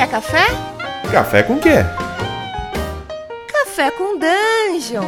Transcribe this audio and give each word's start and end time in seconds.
Quer 0.00 0.08
café? 0.08 0.46
Café 1.12 1.42
com 1.42 1.58
quê? 1.58 1.84
Café 3.52 3.90
com 3.90 4.18
Dungeon. 4.18 5.04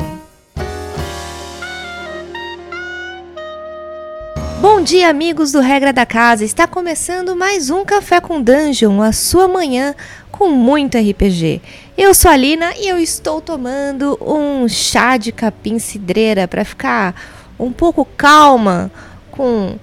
Bom 4.60 4.82
dia, 4.82 5.08
amigos 5.08 5.50
do 5.50 5.60
Regra 5.60 5.94
da 5.94 6.04
Casa. 6.04 6.44
Está 6.44 6.66
começando 6.66 7.34
mais 7.34 7.70
um 7.70 7.86
Café 7.86 8.20
com 8.20 8.42
Dungeon, 8.42 9.00
a 9.00 9.12
sua 9.12 9.48
manhã 9.48 9.94
com 10.30 10.50
muito 10.50 10.98
RPG. 10.98 11.62
Eu 11.96 12.12
sou 12.12 12.30
a 12.30 12.36
Lina 12.36 12.74
e 12.76 12.86
eu 12.86 12.98
estou 12.98 13.40
tomando 13.40 14.18
um 14.20 14.68
chá 14.68 15.16
de 15.16 15.32
capim 15.32 15.78
cidreira 15.78 16.46
para 16.46 16.66
ficar 16.66 17.14
um 17.58 17.72
pouco 17.72 18.04
calma 18.04 18.92
com 19.30 19.78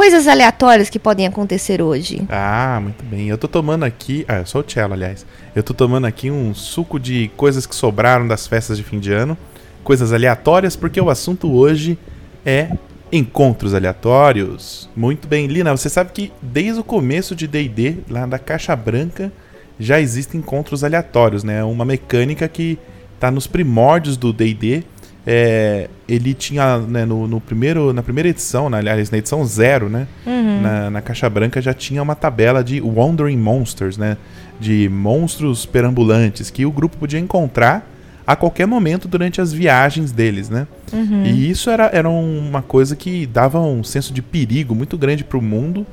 coisas 0.00 0.26
aleatórias 0.26 0.88
que 0.88 0.98
podem 0.98 1.26
acontecer 1.26 1.82
hoje. 1.82 2.22
Ah, 2.30 2.80
muito 2.82 3.04
bem. 3.04 3.28
Eu 3.28 3.36
tô 3.36 3.46
tomando 3.46 3.84
aqui. 3.84 4.24
Ah, 4.26 4.38
eu 4.38 4.46
sou 4.46 4.62
o 4.62 4.64
Cello, 4.66 4.94
aliás. 4.94 5.26
Eu 5.54 5.62
tô 5.62 5.74
tomando 5.74 6.06
aqui 6.06 6.30
um 6.30 6.54
suco 6.54 6.98
de 6.98 7.30
coisas 7.36 7.66
que 7.66 7.74
sobraram 7.74 8.26
das 8.26 8.46
festas 8.46 8.78
de 8.78 8.82
fim 8.82 8.98
de 8.98 9.12
ano. 9.12 9.36
Coisas 9.84 10.10
aleatórias, 10.10 10.74
porque 10.74 10.98
o 10.98 11.10
assunto 11.10 11.52
hoje 11.52 11.98
é 12.46 12.70
encontros 13.12 13.74
aleatórios. 13.74 14.88
Muito 14.96 15.28
bem, 15.28 15.46
Lina, 15.48 15.76
você 15.76 15.90
sabe 15.90 16.12
que 16.12 16.32
desde 16.40 16.80
o 16.80 16.84
começo 16.84 17.36
de 17.36 17.46
DD, 17.46 17.98
lá 18.08 18.24
da 18.24 18.38
Caixa 18.38 18.74
Branca, 18.74 19.30
já 19.78 20.00
existem 20.00 20.40
encontros 20.40 20.82
aleatórios, 20.82 21.44
né? 21.44 21.62
Uma 21.62 21.84
mecânica 21.84 22.48
que 22.48 22.78
tá 23.18 23.30
nos 23.30 23.46
primórdios 23.46 24.16
do 24.16 24.32
DD 24.32 24.82
é, 25.26 25.88
ele 26.08 26.32
tinha 26.34 26.78
né, 26.78 27.04
no, 27.04 27.26
no, 27.26 27.40
primeiro, 27.40 27.92
na 27.92 28.02
primeira 28.02 28.28
edição, 28.28 28.70
né, 28.70 28.78
aliás, 28.78 29.10
na 29.10 29.18
edição 29.18 29.44
zero, 29.44 29.88
né? 29.88 30.06
Uhum. 30.26 30.62
Na, 30.62 30.90
na, 30.90 31.00
caixa 31.00 31.28
branca 31.28 31.60
já 31.60 31.74
tinha 31.74 32.02
uma 32.02 32.14
tabela 32.14 32.64
de 32.64 32.80
Wandering 32.80 33.36
Monsters, 33.36 33.96
né? 33.98 34.16
De 34.58 34.88
monstros 34.88 35.66
perambulantes 35.66 36.50
que 36.50 36.64
o 36.64 36.70
grupo 36.70 36.96
podia 36.96 37.20
encontrar 37.20 37.86
a 38.26 38.36
qualquer 38.36 38.66
momento 38.66 39.08
durante 39.08 39.40
as 39.40 39.52
viagens 39.52 40.12
deles, 40.12 40.48
né? 40.48 40.66
Uhum. 40.92 41.24
E 41.24 41.50
isso 41.50 41.68
era, 41.68 41.90
era 41.92 42.08
uma 42.08 42.62
coisa 42.62 42.94
que 42.94 43.26
dava 43.26 43.60
um 43.60 43.82
senso 43.82 44.12
de 44.12 44.22
perigo 44.22 44.74
muito 44.74 44.96
grande 44.96 45.24
para 45.24 45.38
o 45.38 45.42
mundo, 45.42 45.86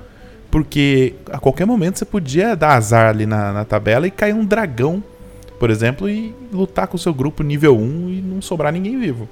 porque 0.50 1.16
a 1.32 1.40
qualquer 1.40 1.66
momento 1.66 1.98
você 1.98 2.06
podia 2.06 2.56
dar 2.56 2.74
azar 2.74 3.10
ali 3.10 3.26
na, 3.26 3.52
na 3.52 3.66
tabela 3.66 4.08
e 4.08 4.12
cair 4.12 4.34
um 4.34 4.46
dragão 4.46 5.04
por 5.60 5.70
exemplo, 5.70 6.10
e 6.10 6.34
lutar 6.52 6.88
com 6.88 6.96
o 6.96 7.00
seu 7.00 7.14
grupo 7.14 7.44
nível 7.44 7.78
1 7.78 8.10
e 8.10 8.22
não 8.22 8.42
sobrar 8.42 8.72
ninguém 8.72 9.00
vivo. 9.00 9.28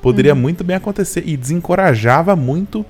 Poderia 0.00 0.34
uhum. 0.34 0.40
muito 0.40 0.62
bem 0.62 0.76
acontecer 0.76 1.22
e 1.26 1.36
desencorajava 1.36 2.36
muito 2.36 2.84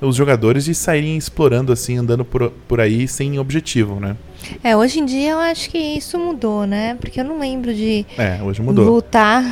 os 0.00 0.16
jogadores 0.16 0.64
de 0.64 0.74
saírem 0.74 1.16
explorando 1.16 1.72
assim, 1.72 1.96
andando 1.96 2.24
por, 2.24 2.50
por 2.66 2.80
aí 2.80 3.06
sem 3.06 3.38
objetivo, 3.38 4.00
né? 4.00 4.16
É, 4.64 4.76
hoje 4.76 4.98
em 4.98 5.04
dia 5.04 5.30
eu 5.30 5.38
acho 5.38 5.70
que 5.70 5.78
isso 5.78 6.18
mudou, 6.18 6.66
né? 6.66 6.96
Porque 7.00 7.20
eu 7.20 7.24
não 7.24 7.38
lembro 7.38 7.72
de 7.72 8.04
é, 8.18 8.42
hoje 8.42 8.60
mudou. 8.60 8.84
lutar. 8.84 9.44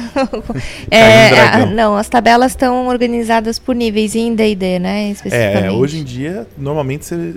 é, 0.91 1.65
um 1.65 1.75
não, 1.75 1.97
as 1.97 2.09
tabelas 2.09 2.53
estão 2.53 2.89
organizadas 2.89 3.59
por 3.59 3.77
níveis 3.77 4.17
em 4.17 4.35
D&D, 4.35 4.81
né? 4.81 5.15
É, 5.31 5.71
hoje 5.71 5.99
em 5.99 6.05
dia, 6.05 6.47
normalmente 6.59 7.05
você 7.05 7.35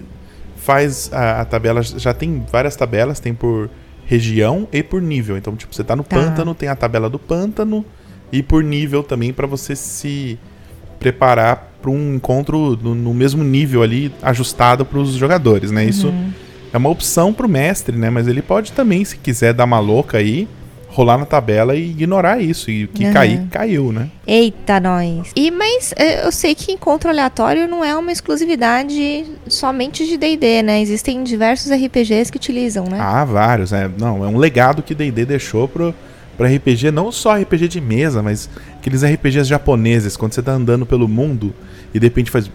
faz 0.57 1.11
a, 1.13 1.41
a 1.41 1.45
tabela, 1.45 1.83
já 1.83 2.13
tem 2.13 2.43
várias 2.51 2.75
tabelas, 2.75 3.19
tem 3.19 3.33
por 3.33 3.69
região 4.13 4.67
e 4.71 4.83
por 4.83 5.01
nível. 5.01 5.37
Então, 5.37 5.55
tipo, 5.55 5.73
você 5.73 5.83
tá 5.83 5.95
no 5.95 6.03
tá. 6.03 6.15
pântano, 6.15 6.53
tem 6.53 6.69
a 6.69 6.75
tabela 6.75 7.09
do 7.09 7.17
pântano 7.17 7.83
e 8.31 8.43
por 8.43 8.63
nível 8.63 9.03
também 9.03 9.33
para 9.33 9.47
você 9.47 9.75
se 9.75 10.37
preparar 10.99 11.73
para 11.81 11.91
um 11.91 12.15
encontro 12.15 12.77
no, 12.81 12.95
no, 12.95 13.13
mesmo 13.13 13.43
nível 13.43 13.83
ali 13.83 14.11
ajustado 14.21 14.85
para 14.85 14.99
os 14.99 15.15
jogadores, 15.15 15.69
né? 15.71 15.83
Uhum. 15.83 15.89
Isso 15.89 16.13
é 16.71 16.77
uma 16.77 16.89
opção 16.89 17.33
para 17.33 17.45
o 17.45 17.49
mestre, 17.49 17.97
né? 17.97 18.09
Mas 18.09 18.27
ele 18.27 18.41
pode 18.41 18.71
também, 18.71 19.03
se 19.03 19.17
quiser 19.17 19.53
dar 19.53 19.65
uma 19.65 19.79
louca 19.79 20.19
aí, 20.19 20.47
rolar 20.93 21.17
na 21.17 21.25
tabela 21.25 21.75
e 21.75 21.89
ignorar 21.89 22.39
isso. 22.39 22.69
E 22.69 22.85
o 22.85 22.87
que 22.87 23.05
uhum. 23.05 23.13
cair, 23.13 23.47
caiu, 23.49 23.91
né? 23.91 24.09
Eita, 24.25 24.79
nós. 24.79 25.31
E, 25.35 25.49
mas 25.49 25.93
é, 25.97 26.25
eu 26.25 26.31
sei 26.31 26.53
que 26.53 26.71
encontro 26.71 27.09
aleatório 27.09 27.67
não 27.67 27.83
é 27.83 27.95
uma 27.95 28.11
exclusividade 28.11 29.25
somente 29.47 30.05
de 30.05 30.17
D&D, 30.17 30.61
né? 30.61 30.81
Existem 30.81 31.23
diversos 31.23 31.71
RPGs 31.71 32.31
que 32.31 32.37
utilizam, 32.37 32.85
né? 32.85 32.97
Ah, 32.99 33.25
vários. 33.25 33.73
É, 33.73 33.89
não, 33.97 34.23
é 34.23 34.27
um 34.27 34.37
legado 34.37 34.83
que 34.83 34.93
D&D 34.93 35.25
deixou 35.25 35.67
pro, 35.67 35.93
pro 36.37 36.47
RPG, 36.47 36.91
não 36.91 37.11
só 37.11 37.35
RPG 37.35 37.67
de 37.67 37.81
mesa, 37.81 38.21
mas 38.21 38.49
aqueles 38.75 39.03
RPGs 39.03 39.45
japoneses, 39.45 40.15
quando 40.15 40.33
você 40.33 40.43
tá 40.43 40.51
andando 40.51 40.85
pelo 40.85 41.07
mundo 41.07 41.53
e 41.93 41.99
de 41.99 42.05
repente 42.05 42.29
faz 42.29 42.49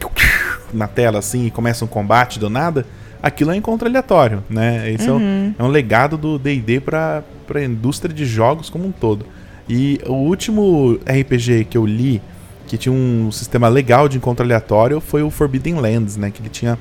na 0.72 0.86
tela 0.86 1.18
assim 1.18 1.46
e 1.46 1.50
começa 1.50 1.84
um 1.84 1.88
combate 1.88 2.38
do 2.38 2.48
nada 2.48 2.86
aquilo 3.22 3.50
é 3.50 3.56
encontro 3.56 3.88
aleatório, 3.88 4.44
né? 4.48 4.90
Esse 4.92 5.10
uhum. 5.10 5.54
é, 5.58 5.62
um, 5.62 5.64
é, 5.64 5.68
um, 5.68 5.68
legado 5.68 6.16
do 6.16 6.38
D&D 6.38 6.80
para 6.80 7.22
a 7.56 7.64
indústria 7.64 8.14
de 8.14 8.26
jogos 8.26 8.68
como 8.68 8.86
um 8.86 8.92
todo. 8.92 9.24
E 9.68 10.00
o 10.06 10.14
último 10.14 10.98
RPG 11.06 11.64
que 11.64 11.78
eu 11.78 11.86
li, 11.86 12.20
que 12.66 12.76
tinha 12.76 12.92
um 12.92 13.30
sistema 13.30 13.68
legal 13.68 14.08
de 14.08 14.16
encontro 14.16 14.44
aleatório, 14.44 15.00
foi 15.00 15.22
o 15.22 15.30
Forbidden 15.30 15.74
Lands, 15.74 16.16
né? 16.16 16.30
Que 16.30 16.42
ele 16.42 16.48
tinha 16.48 16.78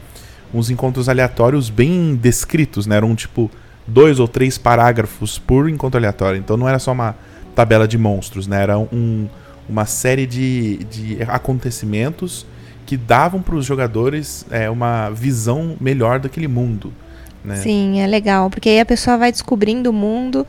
uns 0.54 0.70
encontros 0.70 1.08
aleatórios 1.10 1.70
bem 1.70 2.16
descritos, 2.16 2.88
né? 2.88 2.96
Eram 2.98 3.16
tipo 3.16 3.52
dois 3.86 4.20
ou 4.20 4.28
três 4.28 4.58
parágrafos 4.58 5.38
por 5.38 5.70
encontro 5.70 5.98
aleatório. 5.98 6.40
Então 6.40 6.58
não 6.58 6.68
era 6.68 6.80
só 6.80 6.92
uma 6.92 7.16
tabela 7.56 7.88
de 7.88 7.98
monstros, 7.98 8.48
né? 8.48 8.62
Era 8.62 8.78
um, 8.78 9.28
uma 9.68 9.86
série 9.86 10.26
de, 10.26 10.78
de 10.86 11.18
acontecimentos 11.28 12.46
que 12.86 12.96
davam 12.96 13.42
para 13.42 13.56
os 13.56 13.66
jogadores 13.66 14.46
é, 14.50 14.70
uma 14.70 15.10
visão 15.10 15.76
melhor 15.80 16.20
daquele 16.20 16.48
mundo. 16.48 16.94
Né? 17.48 17.56
Sim, 17.56 18.02
é 18.02 18.06
legal, 18.06 18.50
porque 18.50 18.68
aí 18.68 18.80
a 18.82 18.86
pessoa 18.86 19.18
vai 19.18 19.32
descobrindo 19.32 19.90
o 19.90 19.94
mundo 19.94 20.46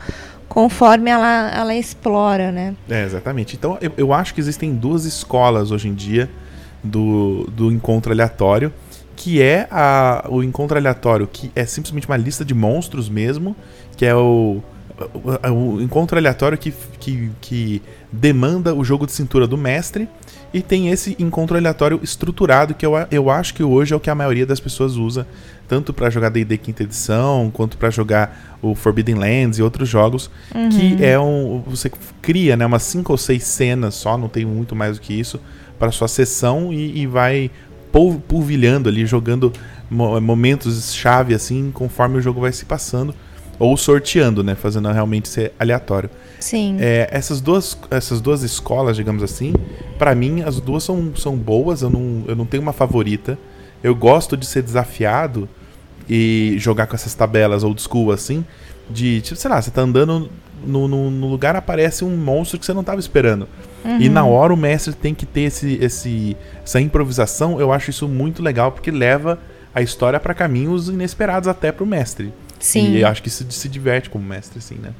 conforme 0.49 1.09
ela, 1.09 1.49
ela 1.55 1.73
explora, 1.73 2.51
né? 2.51 2.75
É, 2.89 3.05
exatamente. 3.05 3.55
Então 3.55 3.77
eu, 3.79 3.93
eu 3.95 4.11
acho 4.11 4.33
que 4.33 4.41
existem 4.41 4.75
duas 4.75 5.05
escolas 5.05 5.71
hoje 5.71 5.87
em 5.87 5.93
dia 5.93 6.29
do, 6.83 7.49
do 7.55 7.71
encontro 7.71 8.11
aleatório, 8.11 8.73
que 9.15 9.41
é 9.41 9.65
a, 9.71 10.25
o 10.29 10.43
encontro 10.43 10.77
aleatório, 10.77 11.25
que 11.25 11.49
é 11.55 11.65
simplesmente 11.65 12.05
uma 12.05 12.17
lista 12.17 12.43
de 12.43 12.53
monstros 12.53 13.07
mesmo, 13.07 13.55
que 13.95 14.05
é 14.05 14.13
o, 14.13 14.61
o, 15.13 15.75
o 15.75 15.81
encontro 15.81 16.17
aleatório 16.17 16.57
que, 16.57 16.73
que, 16.99 17.31
que 17.39 17.81
demanda 18.11 18.75
o 18.75 18.83
jogo 18.83 19.05
de 19.05 19.13
cintura 19.13 19.47
do 19.47 19.57
mestre 19.57 20.09
e 20.53 20.61
tem 20.61 20.89
esse 20.89 21.15
encontro 21.19 21.55
aleatório 21.55 21.99
estruturado 22.03 22.73
que 22.73 22.85
eu, 22.85 22.93
eu 23.11 23.29
acho 23.29 23.53
que 23.53 23.63
hoje 23.63 23.93
é 23.93 23.95
o 23.95 23.99
que 23.99 24.09
a 24.09 24.15
maioria 24.15 24.45
das 24.45 24.59
pessoas 24.59 24.95
usa, 24.95 25.27
tanto 25.69 25.93
para 25.93 26.09
jogar 26.09 26.29
D&D 26.29 26.57
quinta 26.57 26.81
edição, 26.81 27.51
quanto 27.53 27.77
para 27.77 27.91
jogar 27.91 28.57
o 28.59 28.73
Forbidden 28.73 29.15
Lands 29.15 29.59
e 29.59 29.61
outros 29.61 29.87
jogos, 29.87 30.29
uhum. 30.53 30.69
que 30.69 31.05
é 31.05 31.17
um 31.17 31.63
você 31.65 31.91
cria, 32.21 32.57
né, 32.57 32.65
umas 32.65 32.81
cinco 32.81 33.11
ou 33.13 33.17
seis 33.17 33.43
cenas 33.43 33.93
só, 33.93 34.17
não 34.17 34.27
tem 34.27 34.43
muito 34.43 34.75
mais 34.75 34.97
do 34.97 35.01
que 35.01 35.13
isso, 35.13 35.39
para 35.77 35.91
sua 35.91 36.07
sessão 36.07 36.73
e, 36.73 37.01
e 37.01 37.07
vai 37.07 37.51
polvilhando 38.27 38.89
ali, 38.89 39.05
jogando 39.05 39.53
momentos 39.89 40.93
chave 40.93 41.33
assim, 41.35 41.71
conforme 41.71 42.17
o 42.17 42.21
jogo 42.21 42.41
vai 42.41 42.51
se 42.51 42.65
passando 42.65 43.13
ou 43.59 43.75
sorteando, 43.77 44.43
né, 44.43 44.55
fazendo 44.55 44.91
realmente 44.91 45.29
ser 45.29 45.53
aleatório. 45.59 46.09
Sim. 46.39 46.77
É, 46.79 47.07
essas, 47.11 47.41
duas, 47.41 47.77
essas 47.91 48.21
duas 48.21 48.41
escolas, 48.41 48.95
digamos 48.95 49.21
assim, 49.21 49.53
para 49.99 50.15
mim 50.15 50.41
as 50.41 50.59
duas 50.59 50.83
são, 50.83 51.11
são 51.15 51.35
boas, 51.35 51.83
eu 51.83 51.89
não, 51.91 52.23
eu 52.27 52.35
não 52.35 52.45
tenho 52.45 52.63
uma 52.63 52.73
favorita. 52.73 53.37
Eu 53.83 53.95
gosto 53.95 54.35
de 54.35 54.45
ser 54.45 54.61
desafiado 54.61 55.47
e 56.09 56.55
jogar 56.57 56.87
com 56.87 56.95
essas 56.95 57.13
tabelas 57.13 57.63
old 57.63 57.81
school 57.81 58.11
assim, 58.11 58.43
de, 58.89 59.21
tipo, 59.21 59.35
sei 59.35 59.49
lá, 59.49 59.61
você 59.61 59.69
tá 59.69 59.81
andando 59.81 60.29
no, 60.65 60.87
no, 60.87 61.11
no 61.11 61.27
lugar, 61.27 61.55
aparece 61.55 62.03
um 62.03 62.15
monstro 62.17 62.59
que 62.59 62.65
você 62.65 62.73
não 62.73 62.83
tava 62.83 62.99
esperando. 62.99 63.47
Uhum. 63.85 64.01
E 64.01 64.09
na 64.09 64.25
hora 64.25 64.53
o 64.53 64.57
mestre 64.57 64.93
tem 64.93 65.13
que 65.13 65.25
ter 65.25 65.41
esse, 65.41 65.77
esse, 65.81 66.35
essa 66.63 66.81
improvisação, 66.81 67.59
eu 67.59 67.71
acho 67.71 67.91
isso 67.91 68.07
muito 68.07 68.41
legal, 68.41 68.71
porque 68.71 68.91
leva 68.91 69.39
a 69.73 69.81
história 69.81 70.19
para 70.19 70.33
caminhos 70.33 70.89
inesperados 70.89 71.47
até 71.47 71.71
pro 71.71 71.85
mestre. 71.85 72.33
Sim. 72.59 72.91
E 72.91 73.01
eu 73.01 73.07
acho 73.07 73.21
que 73.21 73.29
se, 73.29 73.45
se 73.49 73.69
diverte 73.69 74.09
como 74.09 74.25
mestre, 74.25 74.59
assim, 74.59 74.75
né? 74.75 74.91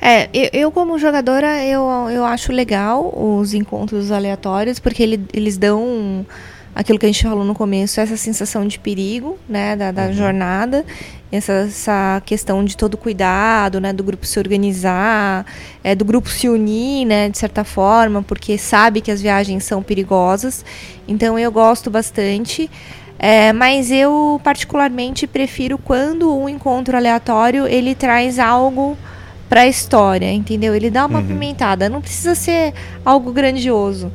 É, 0.00 0.28
eu, 0.32 0.50
eu, 0.52 0.72
como 0.72 0.98
jogadora, 0.98 1.62
eu, 1.64 1.82
eu 2.10 2.24
acho 2.24 2.50
legal 2.50 3.12
os 3.14 3.52
encontros 3.52 4.10
aleatórios, 4.10 4.78
porque 4.78 5.02
ele, 5.02 5.26
eles 5.34 5.58
dão 5.58 6.24
aquilo 6.80 6.98
que 6.98 7.04
a 7.04 7.08
gente 7.10 7.22
falou 7.22 7.44
no 7.44 7.54
começo, 7.54 8.00
essa 8.00 8.16
sensação 8.16 8.66
de 8.66 8.78
perigo, 8.78 9.38
né, 9.46 9.76
da, 9.76 9.92
da 9.92 10.06
uhum. 10.06 10.14
jornada, 10.14 10.82
essa, 11.30 11.52
essa 11.52 12.22
questão 12.24 12.64
de 12.64 12.74
todo 12.74 12.96
cuidado, 12.96 13.78
né, 13.82 13.92
do 13.92 14.02
grupo 14.02 14.24
se 14.24 14.38
organizar, 14.38 15.44
é, 15.84 15.94
do 15.94 16.06
grupo 16.06 16.30
se 16.30 16.48
unir, 16.48 17.04
né, 17.04 17.28
de 17.28 17.36
certa 17.36 17.64
forma, 17.64 18.22
porque 18.22 18.56
sabe 18.56 19.02
que 19.02 19.10
as 19.10 19.20
viagens 19.20 19.62
são 19.62 19.82
perigosas. 19.82 20.64
Então 21.06 21.38
eu 21.38 21.52
gosto 21.52 21.90
bastante. 21.90 22.70
É, 23.18 23.52
mas 23.52 23.90
eu 23.90 24.40
particularmente 24.42 25.26
prefiro 25.26 25.76
quando 25.76 26.34
um 26.34 26.48
encontro 26.48 26.96
aleatório 26.96 27.66
ele 27.66 27.94
traz 27.94 28.38
algo 28.38 28.96
para 29.50 29.62
a 29.62 29.66
história, 29.66 30.32
entendeu? 30.32 30.74
Ele 30.74 30.88
dá 30.88 31.04
uma 31.04 31.18
uhum. 31.18 31.26
pimentada. 31.26 31.90
Não 31.90 32.00
precisa 32.00 32.34
ser 32.34 32.72
algo 33.04 33.30
grandioso, 33.30 34.10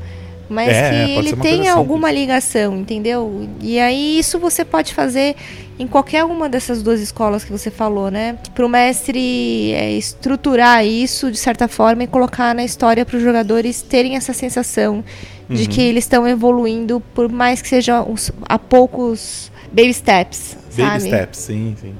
mas 0.50 0.69
É, 0.69 0.89
que 0.89 1.12
ele 1.18 1.36
tenha 1.38 1.74
alguma 1.74 2.12
ligação, 2.12 2.77
entendeu? 2.77 3.47
E 3.62 3.80
aí 3.80 4.19
isso 4.19 4.38
você 4.39 4.63
pode 4.63 4.94
fazer 4.94 5.36
em 5.77 5.88
qualquer 5.88 6.24
uma 6.24 6.47
dessas 6.47 6.81
duas 6.81 7.01
escolas 7.01 7.44
que 7.44 7.51
você 7.51 7.69
falou, 7.71 8.09
né? 8.12 8.38
Para 8.53 8.65
o 8.65 8.69
mestre 8.69 9.74
é, 9.74 9.92
estruturar 9.92 10.86
isso 10.86 11.31
de 11.31 11.38
certa 11.38 11.68
forma 11.68 12.03
e 12.03 12.07
colocar 12.07 12.53
na 12.56 12.63
história 12.63 13.06
para 13.06 13.18
os 13.18 13.24
jogadores 13.24 13.81
terem 13.81 14.15
essa 14.15 14.33
sensação 14.33 15.03
de 15.50 15.63
Uhum. 15.63 15.68
que 15.69 15.81
eles 15.81 16.03
estão 16.06 16.27
evoluindo, 16.27 17.01
por 17.13 17.30
mais 17.31 17.62
que 17.62 17.68
seja 17.68 18.03
a 18.48 18.57
poucos 18.57 19.51
baby 19.71 19.94
steps, 19.94 20.57
Baby 20.75 21.00
sabe? 21.00 21.01
steps, 21.01 21.39
sim, 21.39 21.75
sim. 21.80 21.94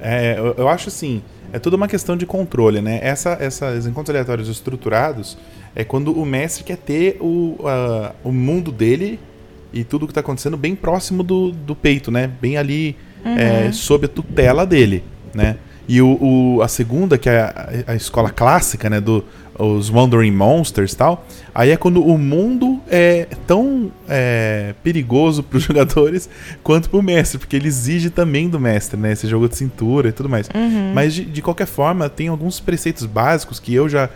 É, 0.00 0.34
eu, 0.38 0.54
eu 0.58 0.68
acho 0.68 0.88
assim, 0.88 1.22
é 1.52 1.58
tudo 1.58 1.74
uma 1.74 1.88
questão 1.88 2.16
de 2.16 2.24
controle, 2.26 2.80
né? 2.80 3.00
Essa, 3.02 3.36
essas 3.40 3.86
encontros 3.86 4.10
aleatórios 4.10 4.48
estruturados 4.48 5.36
é 5.78 5.84
quando 5.84 6.12
o 6.12 6.26
mestre 6.26 6.64
quer 6.64 6.76
ter 6.76 7.16
o, 7.20 7.56
a- 7.64 8.12
o 8.24 8.32
mundo 8.32 8.70
dele 8.72 9.18
e 9.72 9.84
tudo 9.84 10.06
que 10.06 10.12
tá 10.12 10.20
acontecendo 10.20 10.56
bem 10.56 10.74
próximo 10.74 11.22
do, 11.22 11.52
do 11.52 11.74
peito, 11.74 12.10
né? 12.10 12.26
Bem 12.40 12.56
ali 12.58 12.96
é, 13.24 13.72
sob 13.72 14.06
a 14.06 14.08
tutela 14.08 14.66
dele, 14.66 15.04
né? 15.32 15.56
E 15.88 16.02
o, 16.02 16.18
o- 16.56 16.62
a 16.62 16.68
segunda, 16.68 17.16
que 17.16 17.28
é 17.30 17.38
a, 17.40 17.68
a 17.88 17.94
escola 17.94 18.28
clássica, 18.30 18.90
né? 18.90 19.00
Do, 19.00 19.24
os 19.58 19.88
Wandering 19.90 20.30
Monsters 20.32 20.92
e 20.92 20.96
tal. 20.96 21.26
Aí 21.54 21.70
é 21.70 21.76
quando 21.76 22.04
o 22.04 22.16
mundo 22.18 22.80
é 22.88 23.26
tão 23.46 23.90
é, 24.08 24.72
perigoso 24.84 25.42
para 25.42 25.56
os 25.58 25.62
jogadores 25.64 26.28
quanto 26.62 26.88
para 26.90 26.98
o 26.98 27.02
mestre, 27.02 27.38
porque 27.38 27.56
ele 27.56 27.66
exige 27.68 28.08
também 28.10 28.48
do 28.48 28.58
mestre, 28.60 28.98
né? 28.98 29.12
Esse 29.12 29.26
jogo 29.28 29.48
de 29.48 29.56
cintura 29.56 30.08
e 30.08 30.12
tudo 30.12 30.28
mais. 30.28 30.48
Mas 30.94 31.14
de, 31.14 31.24
de 31.24 31.40
qualquer 31.42 31.66
forma, 31.66 32.08
tem 32.08 32.28
alguns 32.28 32.60
preceitos 32.60 33.04
básicos 33.06 33.58
que 33.60 33.72
eu 33.74 33.88
já 33.88 34.08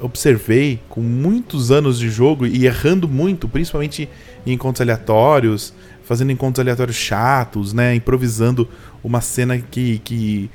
observei 0.00 0.80
com 0.88 1.00
muitos 1.00 1.70
anos 1.70 1.98
de 1.98 2.08
jogo 2.08 2.46
e 2.46 2.66
errando 2.66 3.08
muito, 3.08 3.48
principalmente 3.48 4.08
em 4.46 4.52
encontros 4.52 4.80
aleatórios, 4.80 5.72
fazendo 6.04 6.32
encontros 6.32 6.60
aleatórios 6.60 6.96
chatos, 6.96 7.72
né? 7.72 7.94
Improvisando 7.94 8.68
uma 9.02 9.20
cena 9.20 9.58
que, 9.58 9.98
que 10.00 10.50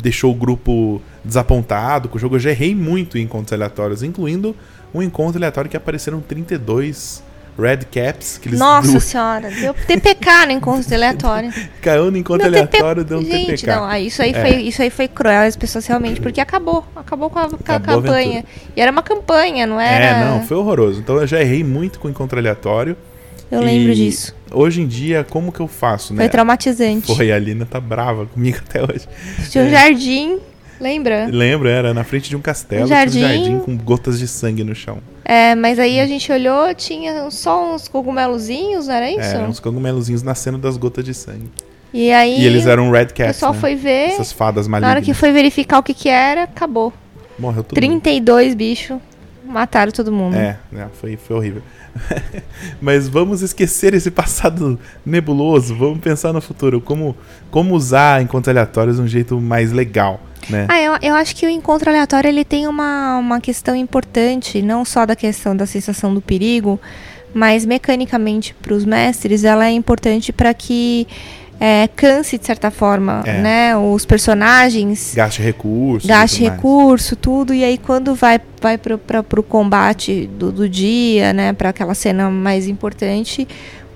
deixou 0.00 0.30
o 0.30 0.34
grupo 0.34 1.00
desapontado 1.24 2.08
com 2.08 2.16
o 2.16 2.20
jogo. 2.20 2.36
Eu 2.36 2.40
já 2.40 2.50
errei 2.50 2.74
muito 2.74 3.18
em 3.18 3.22
encontros 3.22 3.52
aleatórios, 3.52 4.02
incluindo 4.02 4.54
um 4.94 5.02
encontro 5.02 5.38
aleatório 5.38 5.70
que 5.70 5.76
apareceram 5.76 6.20
32 6.20 7.22
Red 7.58 7.78
Caps. 7.92 8.38
Que 8.38 8.48
eles 8.48 8.58
Nossa 8.58 8.92
do- 8.92 9.00
senhora, 9.00 9.50
deu 9.50 9.74
TPK 9.74 10.46
no 10.46 10.52
encontro 10.52 10.94
aleatório. 10.94 11.52
Caiu 11.82 12.10
no 12.10 12.16
encontro 12.16 12.46
aleatório, 12.46 13.04
deu 13.04 13.18
um 13.18 13.22
Gente, 13.24 13.62
TPK. 13.62 13.66
não, 13.66 13.96
isso 13.96 14.22
aí, 14.22 14.32
É. 14.32 14.40
foi, 14.40 14.50
isso 14.62 14.82
aí 14.82 14.90
foi 14.90 15.08
cruel, 15.08 15.42
as 15.46 15.56
pessoas 15.56 15.86
realmente, 15.86 16.20
porque 16.20 16.40
acabou. 16.40 16.84
Acabou 16.96 17.28
com 17.30 17.38
a, 17.38 17.48
com 17.48 17.56
Acabou 17.56 17.98
a 17.98 18.02
campanha. 18.02 18.44
E 18.76 18.80
era 18.80 18.90
uma 18.90 19.02
campanha, 19.02 19.66
não 19.66 19.80
era. 19.80 20.04
É, 20.04 20.24
não, 20.24 20.42
foi 20.46 20.56
horroroso. 20.56 21.00
Então 21.00 21.16
eu 21.16 21.26
já 21.26 21.40
errei 21.40 21.62
muito 21.62 21.98
com 21.98 22.08
encontro 22.08 22.38
aleatório. 22.38 22.96
Eu 23.50 23.60
lembro 23.60 23.94
disso. 23.94 24.34
Hoje 24.50 24.80
em 24.80 24.86
dia, 24.86 25.26
como 25.28 25.52
que 25.52 25.60
eu 25.60 25.68
faço, 25.68 26.14
né? 26.14 26.22
Foi 26.22 26.28
traumatizante. 26.30 27.14
Foi, 27.14 27.30
a 27.30 27.38
Lina 27.38 27.66
tá 27.66 27.78
brava 27.78 28.24
comigo 28.26 28.58
até 28.66 28.80
hoje. 28.82 29.06
Tinha 29.50 29.64
um 29.64 29.70
jardim, 29.70 30.38
lembra? 30.82 31.26
Lembra, 31.30 31.70
era 31.70 31.94
na 31.94 32.04
frente 32.04 32.28
de 32.28 32.36
um 32.36 32.40
castelo, 32.40 32.82
Um 32.84 32.86
tinha 32.86 32.98
jardim. 32.98 33.18
um 33.18 33.28
jardim 33.28 33.58
com 33.60 33.76
gotas 33.76 34.18
de 34.18 34.26
sangue 34.28 34.64
no 34.64 34.74
chão. 34.74 34.98
É, 35.24 35.54
mas 35.54 35.78
aí 35.78 36.00
a 36.00 36.06
gente 36.06 36.30
olhou, 36.32 36.74
tinha 36.74 37.30
só 37.30 37.74
uns 37.74 37.88
cogumelozinhos, 37.88 38.86
não 38.88 38.94
era 38.94 39.10
isso? 39.10 39.36
É, 39.36 39.38
uns 39.46 39.60
cogumelozinhos 39.60 40.22
nascendo 40.22 40.58
das 40.58 40.76
gotas 40.76 41.04
de 41.04 41.14
sangue. 41.14 41.48
E 41.94 42.10
aí 42.10 42.40
E 42.40 42.46
eles 42.46 42.66
eram 42.66 42.90
Red 42.90 43.04
o 43.04 43.06
Cats, 43.08 43.26
pessoal 43.34 43.52
né? 43.52 43.60
foi 43.60 43.74
ver, 43.74 44.08
Essas 44.10 44.32
fadas 44.32 44.66
na 44.66 44.76
hora 44.78 44.86
malignas. 44.86 45.04
que 45.04 45.14
foi 45.14 45.30
verificar 45.30 45.78
o 45.78 45.82
que 45.82 45.92
que 45.94 46.08
era, 46.08 46.44
acabou. 46.44 46.92
Morreu 47.38 47.62
mundo. 47.62 47.74
32 47.74 48.54
bichos, 48.54 48.98
mataram 49.52 49.92
todo 49.92 50.10
mundo. 50.10 50.36
É, 50.36 50.58
né, 50.70 50.88
foi, 51.00 51.16
foi 51.16 51.36
horrível. 51.36 51.62
Mas 52.80 53.08
vamos 53.08 53.42
esquecer 53.42 53.94
esse 53.94 54.10
passado 54.10 54.78
nebuloso, 55.04 55.76
vamos 55.76 56.00
pensar 56.00 56.32
no 56.32 56.40
futuro. 56.40 56.80
Como, 56.80 57.16
como 57.50 57.74
usar 57.74 58.22
encontros 58.22 58.48
aleatórios 58.48 58.96
de 58.96 59.02
um 59.02 59.06
jeito 59.06 59.40
mais 59.40 59.72
legal, 59.72 60.20
né? 60.48 60.66
Ah, 60.68 60.80
eu, 60.80 60.96
eu 61.02 61.14
acho 61.14 61.36
que 61.36 61.46
o 61.46 61.48
encontro 61.48 61.90
aleatório 61.90 62.28
ele 62.28 62.44
tem 62.44 62.66
uma, 62.66 63.18
uma 63.18 63.40
questão 63.40 63.76
importante, 63.76 64.62
não 64.62 64.84
só 64.84 65.06
da 65.06 65.14
questão 65.14 65.54
da 65.54 65.66
sensação 65.66 66.12
do 66.14 66.20
perigo, 66.20 66.80
mas 67.34 67.64
mecanicamente 67.64 68.54
para 68.60 68.74
os 68.74 68.84
mestres 68.84 69.44
ela 69.44 69.66
é 69.66 69.70
importante 69.70 70.32
para 70.32 70.52
que 70.52 71.06
é, 71.64 71.88
canse 71.94 72.36
de 72.38 72.44
certa 72.44 72.72
forma, 72.72 73.22
É. 73.24 73.40
né? 73.40 73.76
Os 73.76 74.04
personagens 74.04 75.12
Gaste 75.14 75.40
recursos. 75.40 76.04
e 76.04 76.08
gaste 76.08 76.36
tudo 76.38 76.46
mais. 76.48 76.56
recurso, 76.56 77.14
tudo, 77.16 77.54
e 77.54 77.62
aí 77.62 77.78
quando 77.78 78.16
vai, 78.16 78.40
vai 78.60 78.76
pra, 78.76 79.22
pro 79.22 79.42
combate 79.44 80.26
do, 80.26 80.50
do 80.50 80.68
dia, 80.68 81.32
né, 81.32 81.52
para 81.52 81.68
aquela 81.68 81.94
cena 81.94 82.28
mais 82.30 82.66
importante, 82.66 83.46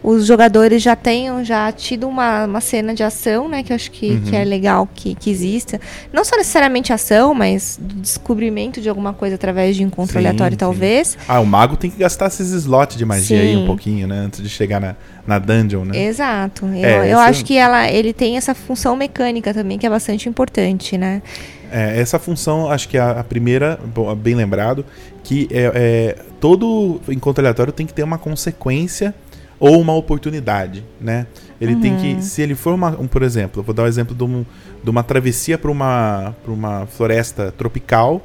os 0.09 0.25
jogadores 0.25 0.81
já 0.85 0.95
tenham 0.95 1.45
já 1.45 1.73
tido 1.73 2.07
uma, 2.07 2.45
uma 2.45 2.61
cena 2.61 2.95
de 2.95 3.03
ação, 3.03 3.49
né, 3.49 3.65
que 3.65 3.73
eu 3.73 3.75
acho 3.75 3.91
que, 3.91 4.13
Uhum. 4.13 4.21
que 4.23 4.37
é 4.37 4.45
legal 4.45 4.89
que, 4.95 5.17
que 5.17 5.29
exista. 5.29 5.81
Não 6.13 6.25
só 6.25 6.37
necessariamente 6.37 6.93
ação, 6.93 7.35
mas 7.35 7.77
descobrimento 7.83 8.81
de 8.81 8.89
alguma 8.89 9.13
coisa 9.13 9.35
através 9.35 9.75
de 9.75 9.83
encontro 9.83 10.13
Sim, 10.13 10.19
aleatório, 10.21 10.55
sim. 10.55 10.59
talvez. 10.59 11.19
Ah, 11.27 11.41
o 11.41 11.45
mago 11.45 11.77
tem 11.77 11.91
que 11.91 11.99
gastar 11.99 12.29
esses 12.29 12.53
slots 12.53 12.97
de 12.97 13.05
magia 13.05 13.41
aí 13.41 13.55
Sim. 13.55 13.65
um 13.65 13.67
pouquinho, 13.67 14.07
né? 14.07 14.17
Antes 14.21 14.41
de 14.41 14.49
chegar 14.49 14.81
na, 14.81 14.95
na 15.27 15.41
dungeon, 15.41 15.85
né? 15.85 16.05
Exato. 16.05 16.67
Eu, 16.67 16.85
É, 16.87 17.13
eu 17.13 17.19
acho 17.19 17.45
que 17.45 17.57
ela, 17.57 17.91
ele 17.91 18.13
tem 18.13 18.37
essa 18.37 18.55
função 18.55 18.95
mecânica 18.95 19.53
também, 19.53 19.77
que 19.77 19.87
é 19.87 19.91
bastante 19.91 20.29
importante, 20.29 20.97
né? 20.97 21.21
É, 21.69 22.01
essa 22.01 22.17
função, 22.21 22.71
acho 22.71 22.89
que 22.89 22.97
é 22.97 23.01
a, 23.01 23.11
a 23.11 23.25
primeira, 23.25 23.77
bem 24.19 24.37
lembrado, 24.37 24.85
que 25.25 25.49
é, 25.51 25.73
é, 25.75 26.17
todo 26.39 27.01
encontro 27.09 27.43
aleatório 27.43 27.73
tem 27.73 27.85
que 27.85 27.93
ter 27.93 28.05
uma 28.05 28.19
consequência 28.19 29.13
ou 29.59 29.81
uma 29.81 29.95
oportunidade, 29.95 30.85
né? 31.01 31.27
Ele 31.61 31.77
tem 31.77 31.93
Uhum. 31.93 31.99
que, 32.17 32.23
se 32.23 32.43
ele 32.43 32.55
for 32.55 32.75
uma, 32.75 32.91
um, 33.01 33.07
por 33.07 33.23
exemplo, 33.23 33.61
eu 33.61 33.65
vou 33.65 33.75
dar 33.75 33.85
o 33.85 33.87
exemplo 33.87 34.15
de, 34.15 34.23
um- 34.25 34.45
de 34.85 34.91
uma 34.91 35.03
travessia 35.03 35.57
para 35.57 35.71
uma, 35.71 36.35
pra 36.45 36.53
uma 36.53 36.87
floresta 36.87 37.53
tropical 37.57 38.23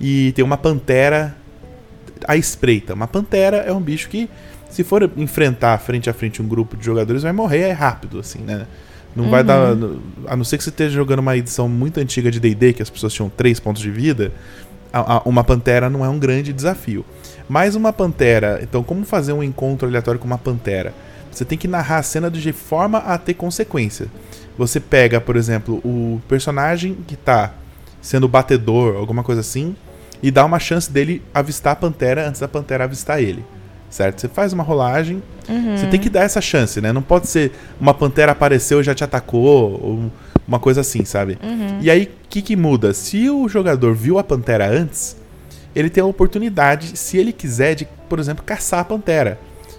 e 0.00 0.30
tem 0.32 0.44
uma 0.44 0.56
pantera 0.56 1.34
à 2.26 2.36
espreita. 2.36 2.94
Uma 2.94 3.08
pantera 3.08 3.58
é 3.58 3.72
um 3.72 3.80
bicho 3.80 4.08
que, 4.08 4.28
se 4.70 4.84
for 4.84 5.10
enfrentar 5.16 5.76
frente 5.78 6.08
a 6.08 6.12
frente 6.12 6.40
um 6.40 6.46
grupo 6.46 6.76
de 6.76 6.84
jogadores, 6.84 7.22
vai 7.22 7.32
morrer 7.32 7.72
rápido, 7.72 8.20
assim, 8.20 8.38
né? 8.40 8.66
Não 9.16 9.30
vai 9.30 9.40
Uhum. 9.40 9.46
dar. 9.46 10.32
A 10.32 10.36
não 10.36 10.44
ser 10.44 10.58
que 10.58 10.62
você 10.64 10.70
esteja 10.70 10.94
jogando 10.94 11.18
uma 11.20 11.36
edição 11.36 11.68
muito 11.68 11.98
antiga 11.98 12.30
de 12.30 12.38
DD, 12.38 12.74
que 12.74 12.82
as 12.82 12.90
pessoas 12.90 13.12
tinham 13.12 13.28
3 13.28 13.58
pontos 13.58 13.82
de 13.82 13.90
vida, 13.90 14.30
a- 14.92 15.16
a- 15.16 15.22
uma 15.24 15.42
pantera 15.42 15.90
não 15.90 16.04
é 16.04 16.08
um 16.08 16.18
grande 16.18 16.52
desafio. 16.52 17.04
Mas 17.48 17.74
uma 17.74 17.92
pantera. 17.92 18.60
Então, 18.62 18.82
como 18.82 19.04
fazer 19.04 19.32
um 19.32 19.42
encontro 19.42 19.88
aleatório 19.88 20.20
com 20.20 20.26
uma 20.26 20.38
pantera? 20.38 20.92
Você 21.30 21.44
tem 21.44 21.56
que 21.56 21.68
narrar 21.68 21.98
a 21.98 22.02
cena 22.02 22.30
de 22.30 22.52
forma 22.52 22.98
a 22.98 23.16
ter 23.16 23.34
consequência. 23.34 24.08
Você 24.56 24.80
pega, 24.80 25.20
por 25.20 25.36
exemplo, 25.36 25.76
o 25.84 26.20
personagem 26.28 26.96
que 27.06 27.16
tá 27.16 27.52
sendo 28.00 28.28
batedor, 28.28 28.96
alguma 28.96 29.22
coisa 29.22 29.40
assim, 29.40 29.76
e 30.22 30.30
dá 30.30 30.44
uma 30.44 30.58
chance 30.58 30.90
dele 30.90 31.22
avistar 31.32 31.74
a 31.74 31.76
pantera 31.76 32.28
antes 32.28 32.40
da 32.40 32.48
pantera 32.48 32.84
avistar 32.84 33.22
ele. 33.22 33.44
Certo? 33.88 34.20
Você 34.20 34.28
faz 34.28 34.52
uma 34.52 34.62
rolagem, 34.62 35.22
você 35.76 35.86
tem 35.86 35.98
que 35.98 36.10
dar 36.10 36.22
essa 36.22 36.40
chance, 36.42 36.78
né? 36.80 36.92
Não 36.92 37.00
pode 37.00 37.26
ser 37.28 37.52
uma 37.80 37.94
pantera 37.94 38.32
apareceu 38.32 38.80
e 38.80 38.84
já 38.84 38.94
te 38.94 39.02
atacou, 39.02 39.80
ou 39.82 40.12
uma 40.46 40.58
coisa 40.58 40.82
assim, 40.82 41.04
sabe? 41.04 41.38
E 41.80 41.90
aí, 41.90 42.04
o 42.04 42.28
que, 42.28 42.42
que 42.42 42.56
muda? 42.56 42.92
Se 42.92 43.30
o 43.30 43.48
jogador 43.48 43.94
viu 43.94 44.18
a 44.18 44.24
pantera 44.24 44.68
antes, 44.68 45.16
ele 45.74 45.90
tem 45.90 46.02
a 46.02 46.06
oportunidade, 46.06 46.96
se 46.96 47.16
ele 47.16 47.32
quiser, 47.32 47.74
de, 47.74 47.88
por 48.08 48.18
exemplo, 48.18 48.44
caçar 48.44 48.80
a 48.80 48.84
pantera. 48.84 49.38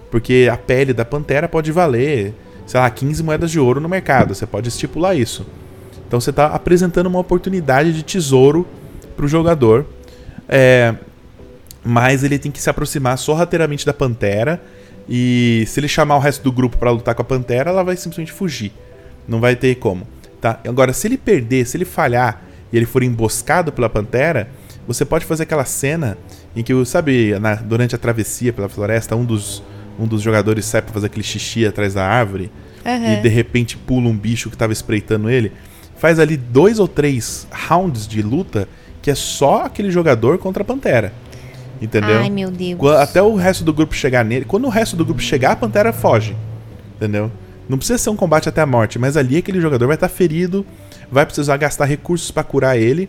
Porque 0.09 0.49
a 0.51 0.57
pele 0.57 0.93
da 0.93 1.05
pantera 1.05 1.47
pode 1.47 1.71
valer, 1.71 2.33
sei 2.65 2.79
lá, 2.79 2.89
15 2.89 3.23
moedas 3.23 3.51
de 3.51 3.59
ouro 3.59 3.79
no 3.79 3.89
mercado. 3.89 4.33
Você 4.33 4.45
pode 4.45 4.69
estipular 4.69 5.15
isso. 5.15 5.45
Então 6.07 6.19
você 6.19 6.31
está 6.31 6.47
apresentando 6.47 7.07
uma 7.07 7.19
oportunidade 7.19 7.93
de 7.93 8.01
tesouro 8.01 8.67
para 9.15 9.25
o 9.25 9.27
jogador. 9.27 9.85
É, 10.47 10.95
mas 11.83 12.23
ele 12.23 12.39
tem 12.39 12.51
que 12.51 12.61
se 12.61 12.69
aproximar 12.69 13.17
sorrateiramente 13.17 13.85
da 13.85 13.93
pantera. 13.93 14.61
E 15.07 15.63
se 15.67 15.79
ele 15.79 15.87
chamar 15.87 16.17
o 16.17 16.19
resto 16.19 16.43
do 16.43 16.51
grupo 16.51 16.77
para 16.77 16.91
lutar 16.91 17.13
com 17.15 17.21
a 17.21 17.25
pantera, 17.25 17.69
ela 17.69 17.83
vai 17.83 17.95
simplesmente 17.95 18.31
fugir. 18.31 18.71
Não 19.27 19.39
vai 19.39 19.55
ter 19.55 19.75
como. 19.75 20.07
Tá? 20.41 20.59
Agora, 20.67 20.93
se 20.93 21.07
ele 21.07 21.17
perder, 21.17 21.65
se 21.65 21.77
ele 21.77 21.85
falhar 21.85 22.43
e 22.71 22.77
ele 22.77 22.85
for 22.85 23.03
emboscado 23.03 23.71
pela 23.71 23.89
pantera, 23.89 24.49
você 24.93 25.05
pode 25.05 25.23
fazer 25.23 25.43
aquela 25.43 25.65
cena 25.65 26.17
em 26.55 26.63
que, 26.63 26.73
sabe, 26.85 27.37
na- 27.39 27.55
durante 27.55 27.93
a 27.93 27.97
travessia 27.97 28.51
pela 28.51 28.67
floresta, 28.67 29.15
um 29.15 29.23
dos, 29.23 29.61
um 29.99 30.07
dos 30.07 30.21
jogadores 30.21 30.65
sai 30.65 30.81
pra 30.81 30.91
fazer 30.91 31.05
aquele 31.05 31.23
xixi 31.23 31.63
atrás 31.65 31.93
da 31.93 32.03
árvore 32.05 32.51
Aham. 32.83 33.13
e 33.13 33.21
de 33.21 33.29
repente 33.29 33.77
pula 33.77 34.09
um 34.09 34.17
bicho 34.17 34.49
que 34.49 34.57
tava 34.57 34.73
espreitando 34.73 35.29
ele. 35.29 35.51
Faz 35.95 36.17
ali 36.17 36.35
dois 36.35 36.79
ou 36.79 36.87
três 36.87 37.47
rounds 37.51 38.07
de 38.07 38.21
luta 38.23 38.67
que 39.01 39.11
é 39.11 39.15
só 39.15 39.65
aquele 39.65 39.91
jogador 39.91 40.37
contra 40.39 40.63
a 40.63 40.65
pantera. 40.65 41.13
Entendeu? 41.81 42.17
Ai, 42.19 42.29
meu 42.29 42.49
Deus. 42.49 42.77
Até 42.97 43.21
o 43.21 43.35
resto 43.35 43.63
do 43.63 43.71
grupo 43.73 43.93
chegar 43.93 44.25
nele. 44.25 44.43
Quando 44.43 44.65
o 44.65 44.69
resto 44.69 44.95
do 44.97 45.05
grupo 45.05 45.21
chegar, 45.21 45.51
a 45.51 45.55
pantera 45.55 45.93
foge. 45.93 46.35
Entendeu? 46.95 47.31
Não 47.69 47.77
precisa 47.77 47.97
ser 47.99 48.09
um 48.09 48.15
combate 48.15 48.49
até 48.49 48.59
a 48.61 48.65
morte, 48.65 48.97
mas 48.97 49.15
ali 49.15 49.37
aquele 49.37 49.61
jogador 49.61 49.85
vai 49.87 49.95
estar 49.95 50.09
ferido, 50.09 50.65
vai 51.11 51.25
precisar 51.25 51.55
gastar 51.57 51.85
recursos 51.85 52.31
pra 52.31 52.43
curar 52.43 52.75
ele. 52.77 53.07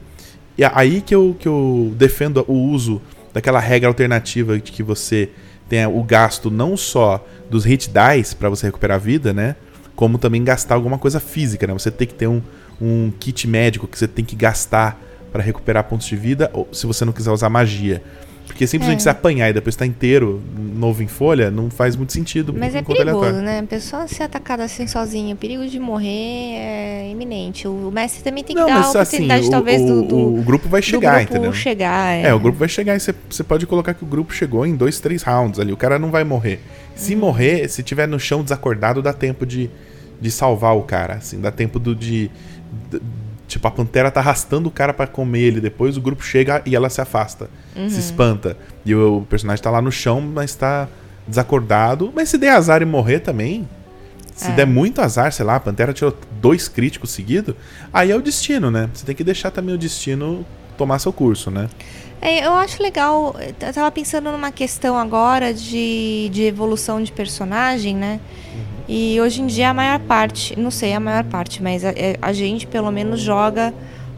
E 0.60 0.62
é 0.62 0.70
aí 0.74 1.00
que 1.00 1.14
eu, 1.14 1.34
que 1.40 1.48
eu 1.48 1.90
defendo 1.96 2.44
o 2.46 2.52
uso 2.52 3.00
daquela 3.32 3.58
regra 3.58 3.88
alternativa 3.88 4.58
de 4.58 4.70
que 4.70 4.82
você 4.82 5.30
tem 5.70 5.86
o 5.86 6.02
gasto 6.02 6.50
não 6.50 6.76
só 6.76 7.26
dos 7.48 7.64
hit 7.64 7.90
dice 7.90 8.36
para 8.36 8.50
você 8.50 8.66
recuperar 8.66 8.96
a 8.96 8.98
vida, 8.98 9.32
né? 9.32 9.56
Como 9.96 10.18
também 10.18 10.44
gastar 10.44 10.74
alguma 10.74 10.98
coisa 10.98 11.18
física, 11.18 11.66
né? 11.66 11.72
Você 11.72 11.90
tem 11.90 12.06
que 12.06 12.12
ter 12.12 12.26
um, 12.26 12.42
um 12.78 13.10
kit 13.10 13.48
médico 13.48 13.88
que 13.88 13.98
você 13.98 14.06
tem 14.06 14.22
que 14.22 14.36
gastar 14.36 15.00
para 15.32 15.42
recuperar 15.42 15.84
pontos 15.84 16.06
de 16.06 16.14
vida, 16.14 16.50
ou 16.52 16.68
se 16.70 16.86
você 16.86 17.06
não 17.06 17.12
quiser 17.14 17.30
usar 17.30 17.48
magia. 17.48 18.02
Porque 18.50 18.66
simplesmente 18.66 18.98
é. 18.98 19.02
se 19.04 19.08
apanhar 19.08 19.48
e 19.48 19.52
depois 19.52 19.76
estar 19.76 19.84
tá 19.84 19.88
inteiro, 19.88 20.42
novo 20.74 21.04
em 21.04 21.06
folha, 21.06 21.52
não 21.52 21.70
faz 21.70 21.94
muito 21.94 22.12
sentido. 22.12 22.52
Mas 22.52 22.74
é 22.74 22.82
perigoso, 22.82 23.40
né? 23.40 23.60
A 23.60 23.62
pessoa 23.62 24.08
ser 24.08 24.24
atacada 24.24 24.64
assim 24.64 24.88
sozinha, 24.88 25.34
o 25.34 25.38
perigo 25.38 25.64
de 25.68 25.78
morrer 25.78 26.56
é 26.56 27.08
iminente. 27.12 27.68
O 27.68 27.92
mestre 27.92 28.24
também 28.24 28.42
tem 28.42 28.56
que 28.56 28.60
não, 28.60 28.68
dar 28.68 28.80
mas, 28.80 28.96
a 28.96 29.02
assim, 29.02 29.18
oportunidade, 29.18 29.42
assim, 29.42 29.50
talvez, 29.52 29.80
o, 29.82 29.86
do, 29.86 30.02
do, 30.02 30.40
o, 30.40 30.42
grupo 30.42 30.68
vai 30.68 30.82
chegar, 30.82 31.18
grupo 31.20 31.32
entendeu? 31.32 31.52
chegar, 31.52 32.12
é. 32.12 32.22
é. 32.22 32.34
o 32.34 32.40
grupo 32.40 32.58
vai 32.58 32.68
chegar 32.68 32.96
e 32.96 32.98
você 32.98 33.44
pode 33.44 33.68
colocar 33.68 33.94
que 33.94 34.02
o 34.02 34.06
grupo 34.06 34.34
chegou 34.34 34.66
em 34.66 34.74
dois, 34.74 34.98
três 34.98 35.22
rounds 35.22 35.60
ali. 35.60 35.72
O 35.72 35.76
cara 35.76 35.96
não 35.96 36.10
vai 36.10 36.24
morrer. 36.24 36.58
Se 36.96 37.14
hum. 37.14 37.20
morrer, 37.20 37.68
se 37.68 37.84
tiver 37.84 38.08
no 38.08 38.18
chão 38.18 38.42
desacordado, 38.42 39.00
dá 39.00 39.12
tempo 39.12 39.46
de, 39.46 39.70
de 40.20 40.28
salvar 40.28 40.76
o 40.76 40.82
cara. 40.82 41.14
Assim, 41.14 41.40
dá 41.40 41.52
tempo 41.52 41.78
do, 41.78 41.94
de, 41.94 42.28
de 42.90 43.00
Tipo, 43.50 43.66
a 43.66 43.70
pantera 43.72 44.12
tá 44.12 44.20
arrastando 44.20 44.68
o 44.68 44.70
cara 44.72 44.94
para 44.94 45.08
comer 45.08 45.40
ele. 45.40 45.60
Depois 45.60 45.96
o 45.96 46.00
grupo 46.00 46.22
chega 46.22 46.62
e 46.64 46.76
ela 46.76 46.88
se 46.88 47.00
afasta. 47.00 47.50
Uhum. 47.74 47.90
Se 47.90 47.98
espanta. 47.98 48.56
E 48.86 48.94
o, 48.94 49.18
o, 49.18 49.26
personagem 49.26 49.60
tá 49.60 49.72
lá 49.72 49.82
no 49.82 49.90
chão, 49.90 50.20
mas 50.20 50.54
tá 50.54 50.86
desacordado. 51.26 52.12
Mas 52.14 52.28
se 52.28 52.38
der 52.38 52.50
azar 52.50 52.80
e 52.80 52.84
morrer 52.84 53.18
também. 53.18 53.68
Se 54.36 54.52
é. 54.52 54.52
der 54.52 54.66
muito 54.68 55.02
azar, 55.02 55.32
sei 55.32 55.44
lá, 55.44 55.56
a 55.56 55.60
pantera 55.60 55.92
tirou 55.92 56.16
dois 56.40 56.68
críticos 56.68 57.10
seguidos. 57.10 57.56
Aí 57.92 58.12
é 58.12 58.16
o 58.16 58.22
destino, 58.22 58.70
né? 58.70 58.88
Você 58.94 59.04
tem 59.04 59.16
que 59.16 59.24
deixar 59.24 59.50
também 59.50 59.74
o 59.74 59.78
destino 59.78 60.46
tomar 60.78 61.00
seu 61.00 61.12
curso, 61.12 61.50
né? 61.50 61.68
É, 62.22 62.46
eu 62.46 62.52
acho 62.54 62.80
legal. 62.80 63.34
Eu 63.38 63.72
tava 63.72 63.90
pensando 63.90 64.30
numa 64.30 64.52
questão 64.52 64.96
agora 64.96 65.52
de, 65.52 66.28
de 66.30 66.44
evolução 66.44 67.02
de 67.02 67.10
personagem, 67.10 67.96
né? 67.96 68.20
E 68.92 69.20
hoje 69.20 69.40
em 69.40 69.46
dia 69.46 69.70
a 69.70 69.74
maior 69.74 70.00
parte, 70.00 70.58
não 70.58 70.68
sei 70.68 70.92
a 70.94 70.98
maior 70.98 71.22
parte, 71.22 71.62
mas 71.62 71.84
a, 71.84 71.90
é, 71.90 72.18
a 72.20 72.32
gente 72.32 72.66
pelo 72.66 72.90
menos 72.90 73.20
joga 73.20 73.72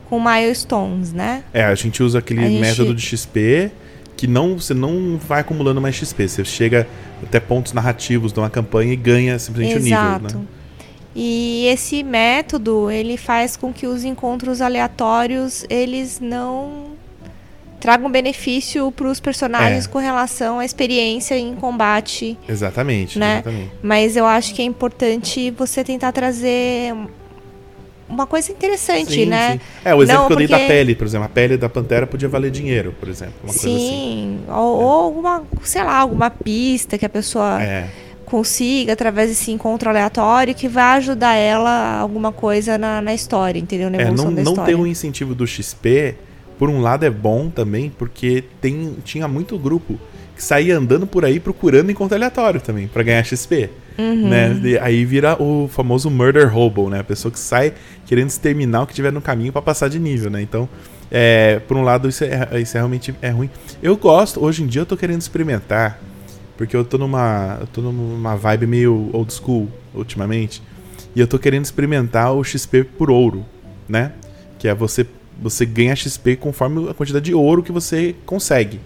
com 0.09 0.19
milestones, 0.19 1.13
né? 1.13 1.45
É, 1.53 1.63
a 1.63 1.75
gente 1.75 2.03
usa 2.03 2.21
aquele 2.21 2.43
a 2.43 2.49
método 2.49 2.89
gente... 2.99 3.11
de 3.11 3.19
XP 3.19 3.71
que 4.17 4.27
não 4.27 4.59
você 4.59 4.73
não 4.73 5.19
vai 5.19 5.43
acumulando 5.43 5.79
mais 5.79 5.95
XP, 5.95 6.27
você 6.27 6.43
chega 6.43 6.89
até 7.23 7.39
pontos 7.39 7.75
narrativos 7.75 8.33
de 8.33 8.39
uma 8.39 8.49
campanha 8.49 8.95
e 8.95 8.97
ganha 8.97 9.39
simplesmente 9.39 9.89
Exato. 9.89 10.09
o 10.09 10.23
nível, 10.23 10.41
né? 10.41 10.47
E 11.15 11.67
esse 11.67 12.03
método, 12.03 12.91
ele 12.91 13.19
faz 13.19 13.59
com 13.59 13.75
que 13.75 13.87
os 13.87 14.05
encontros 14.05 14.63
aleatórios, 14.63 15.67
eles 15.69 16.19
não 16.19 16.93
traga 17.83 18.07
um 18.07 18.11
benefício 18.11 18.93
para 18.93 19.09
os 19.09 19.19
personagens 19.19 19.87
é. 19.87 19.89
com 19.89 19.99
relação 19.99 20.61
à 20.61 20.65
experiência 20.65 21.37
em 21.37 21.57
combate. 21.57 22.39
Exatamente, 22.49 23.19
né? 23.19 23.41
Exatamente. 23.41 23.73
Mas 23.83 24.17
eu 24.17 24.25
acho 24.25 24.55
que 24.55 24.63
é 24.63 24.65
importante 24.65 25.51
você 25.51 25.83
tentar 25.83 26.13
trazer 26.13 26.95
uma 28.09 28.25
coisa 28.25 28.53
interessante, 28.53 29.13
sim, 29.13 29.27
né? 29.27 29.55
Sim. 29.55 29.61
É, 29.85 29.93
o 29.97 30.01
exemplo 30.01 30.21
Não, 30.21 30.27
que 30.29 30.33
eu 30.33 30.37
dei 30.37 30.47
da 30.47 30.59
pele, 30.59 30.95
por 30.95 31.09
exemplo. 31.09 31.27
A 31.27 31.29
pele 31.29 31.57
da 31.57 31.69
pantera 31.69 32.07
podia 32.07 32.29
valer 32.29 32.53
dinheiro, 32.53 32.95
por 33.01 33.09
exemplo. 33.09 33.35
Uma 33.43 33.53
sim, 33.53 33.61
coisa 33.61 33.77
assim. 33.77 34.39
ou, 34.47 34.55
é. 34.55 34.85
ou 34.85 34.91
alguma, 34.91 35.43
sei 35.65 35.83
lá, 35.83 35.97
alguma 35.97 36.31
pista 36.31 36.97
que 36.97 37.05
a 37.05 37.09
pessoa 37.09 37.61
é. 37.61 37.89
consiga 38.25 38.93
através 38.93 39.29
desse 39.29 39.51
encontro 39.51 39.91
aleatório 39.91 40.55
que 40.55 40.69
vai 40.69 40.99
ajudar 40.99 41.35
ela 41.35 41.99
alguma 41.99 42.31
coisa 42.31 42.79
na, 42.79 43.03
na 43.03 43.13
história, 43.13 43.59
entendeu? 43.59 43.91
Na 43.91 44.01
evolução 44.01 44.27
é, 44.27 44.35
não, 44.35 44.37
da 44.37 44.43
não 44.45 44.65
ter 44.65 44.77
um 44.77 44.87
incentivo 44.87 45.35
do 45.35 45.45
XP 45.49 46.15
por 46.63 46.71
um 46.71 46.81
lado 46.81 47.05
é 47.05 47.11
bom 47.11 47.51
também, 47.51 47.91
porque 47.91 48.45
tem, 48.61 48.95
tinha 49.03 49.27
muito 49.27 49.59
grupo 49.59 49.99
que 50.37 50.45
saía 50.45 50.79
andando 50.79 51.09
por 51.09 51.25
aí 51.25 51.41
procurando 51.41 51.91
encontro 51.91 52.15
aleatório 52.15 52.61
também, 52.61 52.87
para 52.87 53.03
ganhar 53.03 53.25
XP. 53.25 53.69
Uhum. 53.99 54.29
Né? 54.29 54.61
E 54.63 54.79
aí 54.79 55.05
vira 55.05 55.37
o 55.43 55.67
famoso 55.67 56.09
murder 56.09 56.57
hobo, 56.57 56.89
né? 56.89 57.01
A 57.01 57.03
pessoa 57.03 57.33
que 57.33 57.39
sai 57.41 57.75
querendo 58.07 58.29
exterminar 58.29 58.83
o 58.83 58.87
que 58.87 58.95
tiver 58.95 59.11
no 59.11 59.21
caminho 59.21 59.53
para 59.53 59.61
passar 59.61 59.89
de 59.89 59.99
nível, 59.99 60.31
né? 60.31 60.41
Então, 60.41 60.69
é, 61.11 61.59
por 61.67 61.77
um 61.77 61.83
lado, 61.83 62.09
isso, 62.09 62.23
é, 62.23 62.61
isso 62.61 62.77
é 62.77 62.79
realmente 62.79 63.13
é 63.21 63.31
ruim. 63.31 63.51
Eu 63.83 63.97
gosto, 63.97 64.41
hoje 64.41 64.63
em 64.63 64.69
dia 64.69 64.83
eu 64.83 64.87
tô 64.87 64.97
querendo 64.97 65.21
experimentar, 65.21 65.99
porque 66.57 66.77
eu 66.77 66.85
tô 66.85 66.97
numa, 66.97 67.59
eu 67.61 67.67
tô 67.67 67.81
numa 67.81 68.37
vibe 68.37 68.69
meio 68.69 69.11
old 69.13 69.35
school 69.35 69.69
ultimamente, 69.93 70.63
e 71.13 71.19
eu 71.19 71.27
tô 71.27 71.41
querendo 71.41 71.65
experimentar 71.65 72.33
o 72.33 72.45
XP 72.45 72.85
por 72.85 73.11
ouro, 73.11 73.45
né? 73.89 74.13
Que 74.61 74.69
é 74.69 74.75
você 74.77 75.05
você 75.43 75.67
ganha 75.67 75.97
XP 75.97 76.37
conforme 76.37 76.89
a 76.89 76.95
quantidade 76.95 77.25
de 77.25 77.35
ouro 77.35 77.63
que 77.63 77.73
você 77.73 78.15
consegue 78.25 78.79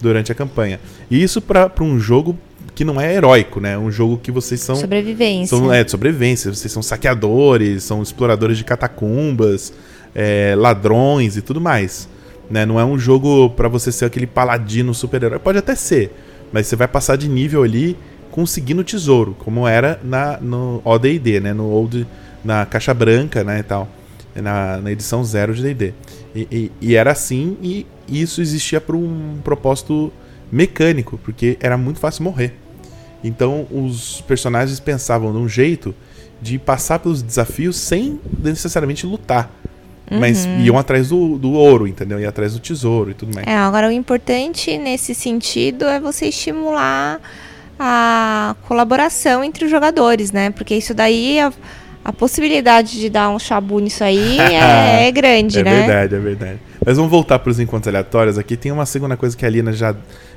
durante 0.00 0.30
a 0.30 0.34
campanha. 0.34 0.78
E 1.10 1.22
isso 1.22 1.40
para 1.40 1.72
um 1.80 1.98
jogo 1.98 2.38
que 2.74 2.84
não 2.84 3.00
é 3.00 3.14
heróico, 3.14 3.60
né? 3.60 3.78
Um 3.78 3.90
jogo 3.90 4.18
que 4.18 4.30
vocês 4.30 4.60
são. 4.60 4.76
Sobrevivência. 4.76 5.56
São, 5.56 5.72
é, 5.72 5.84
de 5.84 5.90
sobrevivência. 5.90 6.52
Vocês 6.52 6.72
são 6.72 6.82
saqueadores, 6.82 7.84
são 7.84 8.02
exploradores 8.02 8.58
de 8.58 8.64
catacumbas, 8.64 9.72
é, 10.14 10.54
ladrões 10.56 11.36
e 11.36 11.42
tudo 11.42 11.60
mais. 11.60 12.08
Né? 12.50 12.66
Não 12.66 12.78
é 12.78 12.84
um 12.84 12.98
jogo 12.98 13.50
para 13.50 13.68
você 13.68 13.90
ser 13.90 14.04
aquele 14.04 14.26
paladino 14.26 14.92
super-herói. 14.92 15.38
Pode 15.38 15.58
até 15.58 15.74
ser, 15.74 16.12
mas 16.52 16.66
você 16.66 16.76
vai 16.76 16.88
passar 16.88 17.16
de 17.16 17.28
nível 17.28 17.62
ali 17.62 17.96
conseguindo 18.30 18.82
tesouro, 18.82 19.36
como 19.38 19.68
era 19.68 20.00
na, 20.02 20.38
no 20.40 20.80
ODD, 20.84 21.40
né? 21.40 21.52
No 21.52 21.68
Old, 21.68 22.06
na 22.42 22.64
caixa 22.64 22.94
branca, 22.94 23.44
né? 23.44 23.60
E 23.60 23.62
tal 23.62 23.88
na, 24.40 24.78
na 24.78 24.92
edição 24.92 25.24
zero 25.24 25.54
de 25.54 25.62
D&D. 25.62 25.94
E, 26.34 26.48
e, 26.50 26.72
e, 26.80 26.94
era 26.94 27.12
assim, 27.12 27.56
e 27.62 27.86
isso 28.08 28.40
existia 28.40 28.80
por 28.80 28.94
um 28.94 29.38
propósito 29.44 30.12
mecânico, 30.50 31.18
porque 31.22 31.56
era 31.60 31.76
muito 31.76 31.98
fácil 32.00 32.24
morrer. 32.24 32.54
Então 33.22 33.66
os 33.70 34.20
personagens 34.22 34.80
pensavam 34.80 35.32
num 35.32 35.48
jeito 35.48 35.94
de 36.40 36.58
passar 36.58 36.98
pelos 36.98 37.22
desafios 37.22 37.76
sem 37.76 38.20
necessariamente 38.42 39.06
lutar. 39.06 39.50
Uhum. 40.10 40.18
Mas 40.18 40.44
iam 40.60 40.76
atrás 40.76 41.08
do, 41.08 41.38
do 41.38 41.52
ouro, 41.52 41.86
entendeu? 41.86 42.20
Iam 42.20 42.28
atrás 42.28 42.52
do 42.52 42.58
tesouro 42.58 43.10
e 43.10 43.14
tudo 43.14 43.34
mais. 43.34 43.46
É, 43.46 43.56
agora 43.56 43.88
o 43.88 43.92
importante 43.92 44.76
nesse 44.76 45.14
sentido 45.14 45.84
é 45.86 46.00
você 46.00 46.26
estimular 46.26 47.20
a 47.78 48.54
colaboração 48.68 49.42
entre 49.42 49.64
os 49.64 49.70
jogadores, 49.70 50.32
né? 50.32 50.50
Porque 50.50 50.74
isso 50.74 50.92
daí 50.92 51.38
é 51.38 51.50
a 52.04 52.12
possibilidade 52.12 52.98
de 52.98 53.08
dar 53.08 53.30
um 53.30 53.38
chabu 53.38 53.78
nisso 53.78 54.02
aí 54.02 54.38
é, 54.40 55.06
é 55.06 55.10
grande, 55.10 55.60
é 55.60 55.64
né? 55.64 55.70
É 55.70 55.86
verdade, 55.86 56.14
é 56.14 56.18
verdade. 56.18 56.58
Mas 56.84 56.96
vamos 56.96 57.10
voltar 57.10 57.38
para 57.38 57.50
os 57.50 57.60
encontros 57.60 57.88
aleatórios 57.88 58.38
aqui. 58.38 58.56
Tem 58.56 58.72
uma 58.72 58.86
segunda 58.86 59.16
coisa 59.16 59.36
que 59.36 59.46
a 59.46 59.48
Lina 59.48 59.72
já, 59.72 59.94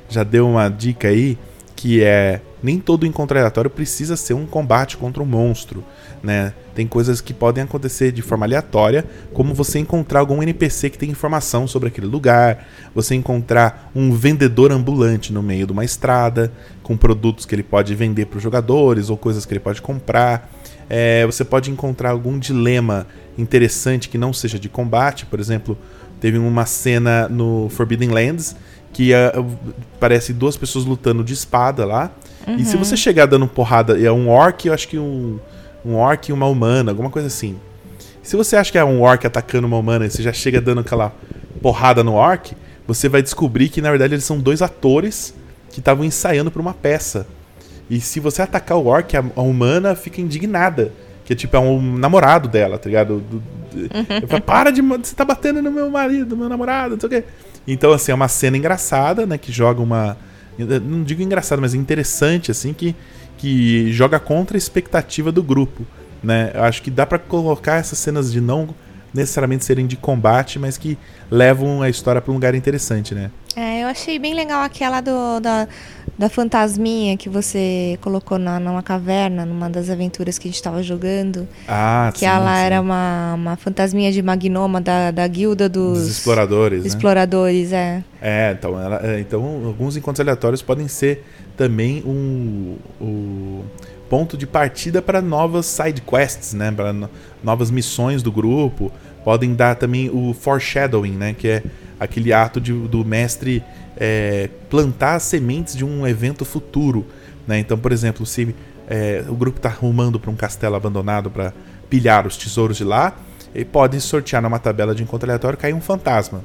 já 0.08 0.22
deu 0.22 0.48
uma 0.48 0.68
dica 0.68 1.08
aí, 1.08 1.36
que 1.74 2.02
é 2.02 2.40
nem 2.62 2.78
todo 2.78 3.06
encontro 3.06 3.38
aleatório 3.38 3.70
precisa 3.70 4.16
ser 4.16 4.34
um 4.34 4.46
combate 4.46 4.96
contra 4.96 5.22
um 5.22 5.26
monstro, 5.26 5.84
né? 6.22 6.52
Tem 6.74 6.86
coisas 6.86 7.20
que 7.20 7.32
podem 7.32 7.62
acontecer 7.62 8.10
de 8.10 8.22
forma 8.22 8.44
aleatória, 8.44 9.04
como 9.32 9.54
você 9.54 9.78
encontrar 9.78 10.20
algum 10.20 10.42
NPC 10.42 10.90
que 10.90 10.98
tem 10.98 11.10
informação 11.10 11.66
sobre 11.68 11.88
aquele 11.88 12.06
lugar, 12.06 12.66
você 12.94 13.14
encontrar 13.14 13.90
um 13.94 14.12
vendedor 14.12 14.72
ambulante 14.72 15.32
no 15.32 15.42
meio 15.42 15.66
de 15.66 15.72
uma 15.72 15.84
estrada, 15.84 16.52
com 16.82 16.96
produtos 16.96 17.46
que 17.46 17.54
ele 17.54 17.62
pode 17.62 17.94
vender 17.94 18.26
para 18.26 18.38
os 18.38 18.42
jogadores 18.42 19.10
ou 19.10 19.16
coisas 19.16 19.46
que 19.46 19.52
ele 19.52 19.60
pode 19.60 19.80
comprar. 19.80 20.50
É, 20.88 21.26
você 21.26 21.44
pode 21.44 21.70
encontrar 21.70 22.10
algum 22.10 22.38
dilema 22.38 23.06
interessante 23.36 24.08
que 24.08 24.16
não 24.16 24.32
seja 24.32 24.58
de 24.58 24.68
combate. 24.68 25.26
Por 25.26 25.40
exemplo, 25.40 25.76
teve 26.20 26.38
uma 26.38 26.66
cena 26.66 27.28
no 27.28 27.68
Forbidden 27.70 28.10
Lands 28.10 28.56
que 28.92 29.12
uh, 29.12 29.46
parece 30.00 30.32
duas 30.32 30.56
pessoas 30.56 30.84
lutando 30.84 31.22
de 31.22 31.34
espada 31.34 31.84
lá. 31.84 32.10
Uhum. 32.46 32.56
E 32.56 32.64
se 32.64 32.76
uhum. 32.76 32.84
você 32.84 32.96
chegar 32.96 33.26
dando 33.26 33.46
porrada, 33.46 34.00
é 34.00 34.10
um 34.10 34.28
orc, 34.28 34.66
eu 34.66 34.72
acho 34.72 34.88
que 34.88 34.98
um, 34.98 35.38
um 35.84 35.94
orc 35.96 36.30
e 36.30 36.32
uma 36.32 36.46
humana, 36.46 36.92
alguma 36.92 37.10
coisa 37.10 37.28
assim. 37.28 37.56
Se 38.22 38.36
você 38.36 38.56
acha 38.56 38.72
que 38.72 38.78
é 38.78 38.84
um 38.84 39.02
orc 39.02 39.26
atacando 39.26 39.66
uma 39.66 39.76
humana 39.76 40.06
e 40.06 40.10
você 40.10 40.22
já 40.22 40.32
chega 40.32 40.60
dando 40.60 40.80
aquela 40.80 41.12
porrada 41.60 42.02
no 42.02 42.14
orc, 42.14 42.56
você 42.86 43.08
vai 43.08 43.20
descobrir 43.20 43.68
que 43.68 43.82
na 43.82 43.90
verdade 43.90 44.14
eles 44.14 44.24
são 44.24 44.38
dois 44.38 44.62
atores 44.62 45.34
que 45.70 45.80
estavam 45.80 46.04
ensaiando 46.04 46.50
para 46.50 46.62
uma 46.62 46.72
peça. 46.72 47.26
E 47.88 48.00
se 48.00 48.20
você 48.20 48.42
atacar 48.42 48.76
o 48.78 48.86
orc, 48.86 49.16
a, 49.16 49.24
a 49.36 49.42
humana 49.42 49.94
fica 49.94 50.20
indignada. 50.20 50.92
Que 51.24 51.34
tipo, 51.34 51.56
é 51.56 51.60
um 51.60 51.96
namorado 51.96 52.48
dela, 52.48 52.78
tá 52.78 52.88
ligado? 52.88 53.20
Do, 53.20 53.38
do, 53.38 53.90
eu 54.22 54.28
falo, 54.28 54.42
para 54.42 54.70
de. 54.70 54.80
Você 54.80 55.14
tá 55.14 55.24
batendo 55.24 55.60
no 55.60 55.70
meu 55.70 55.90
marido, 55.90 56.30
no 56.30 56.36
meu 56.36 56.48
namorado, 56.48 56.94
não 56.94 57.00
sei 57.00 57.06
o 57.06 57.10
quê. 57.10 57.24
Então, 57.66 57.92
assim, 57.92 58.12
é 58.12 58.14
uma 58.14 58.28
cena 58.28 58.56
engraçada, 58.56 59.26
né? 59.26 59.36
Que 59.36 59.50
joga 59.50 59.82
uma. 59.82 60.16
Não 60.56 61.02
digo 61.02 61.22
engraçado, 61.22 61.60
mas 61.60 61.74
interessante, 61.74 62.50
assim, 62.50 62.72
que, 62.72 62.94
que 63.36 63.92
joga 63.92 64.18
contra 64.18 64.56
a 64.56 64.58
expectativa 64.58 65.30
do 65.30 65.42
grupo. 65.42 65.84
Né? 66.22 66.50
Eu 66.54 66.64
acho 66.64 66.80
que 66.80 66.90
dá 66.90 67.04
para 67.04 67.18
colocar 67.18 67.76
essas 67.76 67.98
cenas 67.98 68.32
de 68.32 68.40
não 68.40 68.68
necessariamente 69.12 69.64
serem 69.64 69.86
de 69.86 69.96
combate, 69.96 70.58
mas 70.58 70.78
que 70.78 70.96
levam 71.30 71.82
a 71.82 71.88
história 71.88 72.20
para 72.20 72.30
um 72.30 72.34
lugar 72.34 72.54
interessante, 72.54 73.14
né? 73.14 73.30
É, 73.56 73.82
eu 73.82 73.88
achei 73.88 74.18
bem 74.18 74.34
legal 74.34 74.60
aquela 74.62 75.00
do, 75.00 75.40
da, 75.40 75.66
da 76.18 76.28
fantasminha 76.28 77.16
que 77.16 77.26
você 77.26 77.98
colocou 78.02 78.38
na, 78.38 78.60
numa 78.60 78.82
caverna, 78.82 79.46
numa 79.46 79.70
das 79.70 79.88
aventuras 79.88 80.38
que 80.38 80.46
a 80.46 80.50
gente 80.50 80.56
estava 80.56 80.82
jogando. 80.82 81.48
Ah, 81.66 82.10
que 82.12 82.18
sim, 82.18 82.26
ela 82.26 82.54
sim. 82.54 82.62
era 82.66 82.82
uma, 82.82 83.32
uma 83.34 83.56
fantasminha 83.56 84.12
de 84.12 84.20
magnoma 84.20 84.78
da, 84.78 85.10
da 85.10 85.26
guilda 85.26 85.70
dos, 85.70 86.00
dos 86.00 86.08
exploradores. 86.18 86.82
Né? 86.82 86.88
Exploradores, 86.88 87.72
é. 87.72 88.04
É, 88.20 88.54
então, 88.58 88.78
ela, 88.78 89.00
é, 89.02 89.20
então 89.20 89.42
alguns 89.64 89.96
encontros 89.96 90.20
aleatórios 90.20 90.60
podem 90.60 90.86
ser 90.86 91.24
também 91.56 92.02
um, 92.04 92.76
um 93.00 93.62
ponto 94.10 94.36
de 94.36 94.46
partida 94.46 95.00
para 95.00 95.22
novas 95.22 95.64
side 95.64 96.02
quests, 96.02 96.52
né? 96.52 96.70
Para 96.70 96.94
novas 97.42 97.70
missões 97.70 98.22
do 98.22 98.30
grupo. 98.30 98.92
Podem 99.24 99.54
dar 99.54 99.76
também 99.76 100.10
o 100.10 100.34
foreshadowing, 100.34 101.12
né? 101.12 101.34
Que 101.36 101.48
é 101.48 101.62
aquele 101.98 102.32
ato 102.32 102.60
de, 102.60 102.72
do 102.72 103.04
mestre 103.04 103.62
é, 103.96 104.50
plantar 104.68 105.18
sementes 105.18 105.74
de 105.74 105.84
um 105.84 106.06
evento 106.06 106.44
futuro. 106.44 107.06
Né? 107.46 107.58
Então, 107.58 107.78
por 107.78 107.92
exemplo, 107.92 108.26
se 108.26 108.54
é, 108.88 109.24
o 109.28 109.34
grupo 109.34 109.58
está 109.58 109.68
rumando 109.68 110.20
para 110.20 110.30
um 110.30 110.36
castelo 110.36 110.76
abandonado 110.76 111.30
para 111.30 111.52
pilhar 111.88 112.26
os 112.26 112.36
tesouros 112.36 112.76
de 112.76 112.84
lá, 112.84 113.16
ele 113.54 113.64
pode 113.64 114.00
sortear 114.00 114.42
numa 114.42 114.58
tabela 114.58 114.94
de 114.94 115.02
encontro 115.02 115.26
aleatório 115.26 115.58
cair 115.58 115.72
um 115.72 115.80
fantasma. 115.80 116.44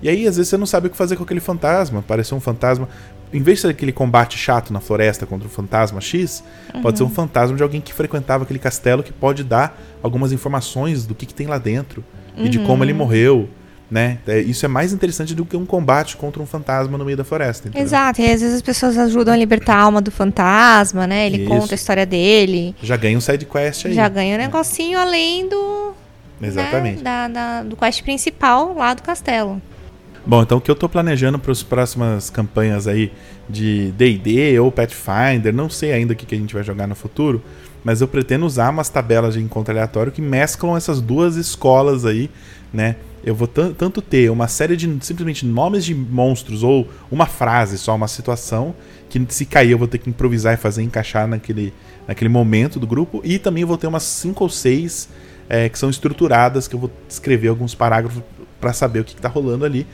E 0.00 0.08
aí, 0.08 0.26
às 0.26 0.36
vezes, 0.36 0.50
você 0.50 0.56
não 0.56 0.66
sabe 0.66 0.88
o 0.88 0.90
que 0.90 0.96
fazer 0.96 1.16
com 1.16 1.24
aquele 1.24 1.40
fantasma. 1.40 2.00
Apareceu 2.00 2.36
um 2.36 2.40
fantasma. 2.40 2.88
Em 3.32 3.42
vez 3.42 3.58
de 3.58 3.62
ser 3.62 3.68
aquele 3.68 3.92
combate 3.92 4.38
chato 4.38 4.72
na 4.72 4.78
floresta 4.78 5.26
contra 5.26 5.48
o 5.48 5.50
fantasma 5.50 6.00
X, 6.00 6.44
uhum. 6.74 6.82
pode 6.82 6.98
ser 6.98 7.04
um 7.04 7.10
fantasma 7.10 7.56
de 7.56 7.62
alguém 7.62 7.80
que 7.80 7.92
frequentava 7.92 8.44
aquele 8.44 8.58
castelo 8.58 9.02
que 9.02 9.12
pode 9.12 9.42
dar 9.42 9.76
algumas 10.02 10.32
informações 10.32 11.06
do 11.06 11.14
que, 11.14 11.26
que 11.26 11.34
tem 11.34 11.46
lá 11.46 11.58
dentro 11.58 12.04
uhum. 12.36 12.44
e 12.44 12.48
de 12.48 12.58
como 12.60 12.84
ele 12.84 12.92
uhum. 12.92 12.98
morreu 12.98 13.48
né? 13.90 14.18
É, 14.26 14.40
isso 14.40 14.64
é 14.64 14.68
mais 14.68 14.92
interessante 14.92 15.34
do 15.34 15.44
que 15.44 15.56
um 15.56 15.64
combate 15.64 16.16
contra 16.16 16.42
um 16.42 16.46
fantasma 16.46 16.98
no 16.98 17.04
meio 17.04 17.16
da 17.16 17.24
floresta. 17.24 17.68
Entendeu? 17.68 17.86
Exato, 17.86 18.20
e 18.20 18.24
às 18.24 18.40
vezes 18.40 18.56
as 18.56 18.62
pessoas 18.62 18.98
ajudam 18.98 19.32
a 19.32 19.36
libertar 19.36 19.76
a 19.76 19.82
alma 19.82 20.00
do 20.00 20.10
fantasma, 20.10 21.06
né? 21.06 21.26
Ele 21.26 21.38
isso. 21.38 21.48
conta 21.48 21.74
a 21.74 21.76
história 21.76 22.04
dele. 22.04 22.74
Já 22.82 22.96
ganha 22.96 23.16
um 23.16 23.20
side 23.20 23.46
quest 23.46 23.86
aí. 23.86 23.94
Já 23.94 24.08
ganha 24.08 24.36
um 24.36 24.38
negocinho 24.38 24.98
além 24.98 25.48
do. 25.48 25.92
Exatamente. 26.42 26.98
Né, 26.98 27.02
da, 27.02 27.28
da, 27.28 27.62
do 27.62 27.76
quest 27.76 28.02
principal 28.02 28.74
lá 28.74 28.92
do 28.92 29.02
castelo. 29.02 29.60
Bom, 30.26 30.42
então 30.42 30.58
o 30.58 30.60
que 30.60 30.70
eu 30.70 30.74
estou 30.74 30.88
planejando 30.88 31.38
para 31.38 31.52
as 31.52 31.62
próximas 31.62 32.30
campanhas 32.30 32.88
aí 32.88 33.12
de 33.48 33.92
D&D 33.92 34.58
ou 34.58 34.72
Pathfinder, 34.72 35.54
não 35.54 35.70
sei 35.70 35.92
ainda 35.92 36.14
o 36.14 36.16
que, 36.16 36.26
que 36.26 36.34
a 36.34 36.38
gente 36.38 36.52
vai 36.52 36.64
jogar 36.64 36.88
no 36.88 36.96
futuro, 36.96 37.40
mas 37.84 38.00
eu 38.00 38.08
pretendo 38.08 38.44
usar 38.44 38.70
umas 38.70 38.88
tabelas 38.88 39.34
de 39.34 39.40
encontro 39.40 39.72
aleatório 39.72 40.10
que 40.10 40.20
mesclam 40.20 40.76
essas 40.76 41.00
duas 41.00 41.36
escolas 41.36 42.04
aí, 42.04 42.28
né? 42.76 42.96
eu 43.26 43.34
vou 43.34 43.48
tanto 43.48 44.00
ter 44.00 44.30
uma 44.30 44.46
série 44.46 44.76
de 44.76 44.86
simplesmente 45.04 45.44
nomes 45.44 45.84
de 45.84 45.92
monstros 45.92 46.62
ou 46.62 46.88
uma 47.10 47.26
frase 47.26 47.76
só, 47.76 47.92
uma 47.96 48.06
situação, 48.06 48.72
que 49.10 49.20
se 49.30 49.44
cair 49.44 49.72
eu 49.72 49.78
vou 49.78 49.88
ter 49.88 49.98
que 49.98 50.08
improvisar 50.08 50.54
e 50.54 50.56
fazer 50.56 50.84
encaixar 50.84 51.26
naquele, 51.26 51.74
naquele 52.06 52.28
momento 52.28 52.78
do 52.78 52.86
grupo, 52.86 53.20
e 53.24 53.36
também 53.40 53.64
vou 53.64 53.76
ter 53.76 53.88
umas 53.88 54.04
cinco 54.04 54.44
ou 54.44 54.48
seis 54.48 55.08
é, 55.48 55.68
que 55.68 55.76
são 55.76 55.90
estruturadas, 55.90 56.68
que 56.68 56.76
eu 56.76 56.78
vou 56.78 56.90
escrever 57.08 57.48
alguns 57.48 57.74
parágrafos 57.74 58.22
para 58.60 58.72
saber 58.72 59.00
o 59.00 59.04
que, 59.04 59.14
está 59.14 59.28
rolando 59.28 59.64
ali. 59.64 59.84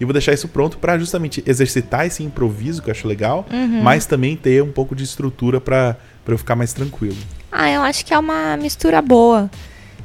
E 0.00 0.04
vou 0.04 0.12
deixar 0.12 0.32
isso 0.32 0.48
pronto 0.48 0.76
para 0.76 0.98
justamente 0.98 1.44
exercitar 1.46 2.06
esse 2.06 2.24
improviso, 2.24 2.82
que 2.82 2.88
eu 2.88 2.92
acho 2.92 3.06
legal, 3.06 3.46
uhum. 3.52 3.82
mas 3.82 4.04
também 4.04 4.34
ter 4.34 4.62
um 4.64 4.72
pouco 4.72 4.96
de 4.96 5.04
estrutura 5.04 5.60
para 5.60 5.96
eu 6.26 6.38
ficar 6.38 6.56
mais 6.56 6.72
tranquilo. 6.72 7.16
Ah, 7.52 7.70
eu 7.70 7.82
acho 7.82 8.04
que 8.04 8.12
é 8.12 8.18
uma 8.18 8.56
mistura 8.56 9.00
boa. 9.00 9.48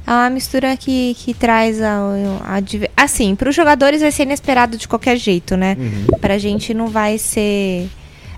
É 0.05 0.11
uma 0.11 0.29
mistura 0.29 0.77
que, 0.77 1.15
que 1.15 1.33
traz 1.33 1.81
a, 1.81 1.97
a, 2.43 2.57
a 2.95 3.03
assim, 3.03 3.35
para 3.35 3.49
os 3.49 3.55
jogadores 3.55 4.01
vai 4.01 4.11
ser 4.11 4.23
inesperado 4.23 4.77
de 4.77 4.87
qualquer 4.87 5.17
jeito, 5.17 5.57
né? 5.57 5.75
Uhum. 5.79 6.19
Para 6.19 6.35
a 6.35 6.37
gente 6.37 6.73
não 6.73 6.87
vai 6.87 7.17
ser, 7.17 7.89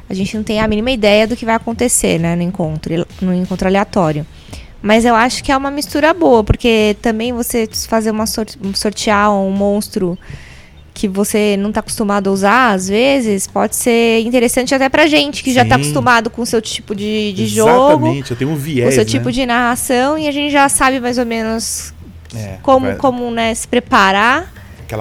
a 0.09 0.13
gente 0.13 0.35
não 0.37 0.43
tem 0.43 0.61
a 0.61 0.67
mínima 0.67 0.91
ideia 0.91 1.27
do 1.27 1.35
que 1.35 1.45
vai 1.45 1.55
acontecer, 1.55 2.19
né, 2.19 2.35
no 2.35 2.41
encontro, 2.41 3.05
no 3.21 3.33
encontro 3.33 3.67
aleatório. 3.67 4.25
Mas 4.81 5.03
eu 5.03 5.15
acho 5.15 5.43
que 5.43 5.51
é 5.51 5.57
uma 5.57 5.71
mistura 5.71 6.13
boa, 6.13 6.43
porque 6.43 6.95
também 7.01 7.33
você 7.33 7.67
fazer 7.87 8.11
uma 8.11 8.25
sorte, 8.25 8.57
sortear 8.73 9.33
um 9.33 9.51
monstro 9.51 10.17
que 10.97 11.07
você 11.07 11.55
não 11.57 11.69
está 11.69 11.79
acostumado 11.79 12.27
a 12.27 12.33
usar, 12.33 12.71
às 12.71 12.89
vezes, 12.89 13.45
pode 13.45 13.75
ser 13.75 14.21
interessante 14.21 14.73
até 14.73 14.89
pra 14.89 15.05
gente, 15.05 15.43
que 15.43 15.51
tá 15.51 15.51
Sim. 15.51 15.55
já 15.55 15.61
está 15.61 15.75
acostumado 15.75 16.27
com 16.31 16.41
o 16.41 16.45
seu 16.45 16.59
tipo 16.59 16.95
de, 16.95 17.33
de 17.33 17.45
jogo. 17.45 18.07
Exatamente, 18.07 18.31
eu 18.31 18.37
tenho 18.37 18.49
um 18.49 18.55
viés, 18.55 18.83
Com 18.85 18.89
o 18.89 18.93
seu 18.93 19.03
né? 19.03 19.05
tipo 19.05 19.31
de 19.31 19.45
narração, 19.45 20.17
e 20.17 20.27
a 20.27 20.31
gente 20.31 20.51
já 20.51 20.67
sabe 20.67 20.99
mais 20.99 21.19
ou 21.19 21.25
menos 21.27 21.93
é, 22.35 22.57
como, 22.63 22.87
vai... 22.87 22.95
como 22.95 23.29
né, 23.29 23.53
se 23.53 23.67
preparar. 23.67 24.51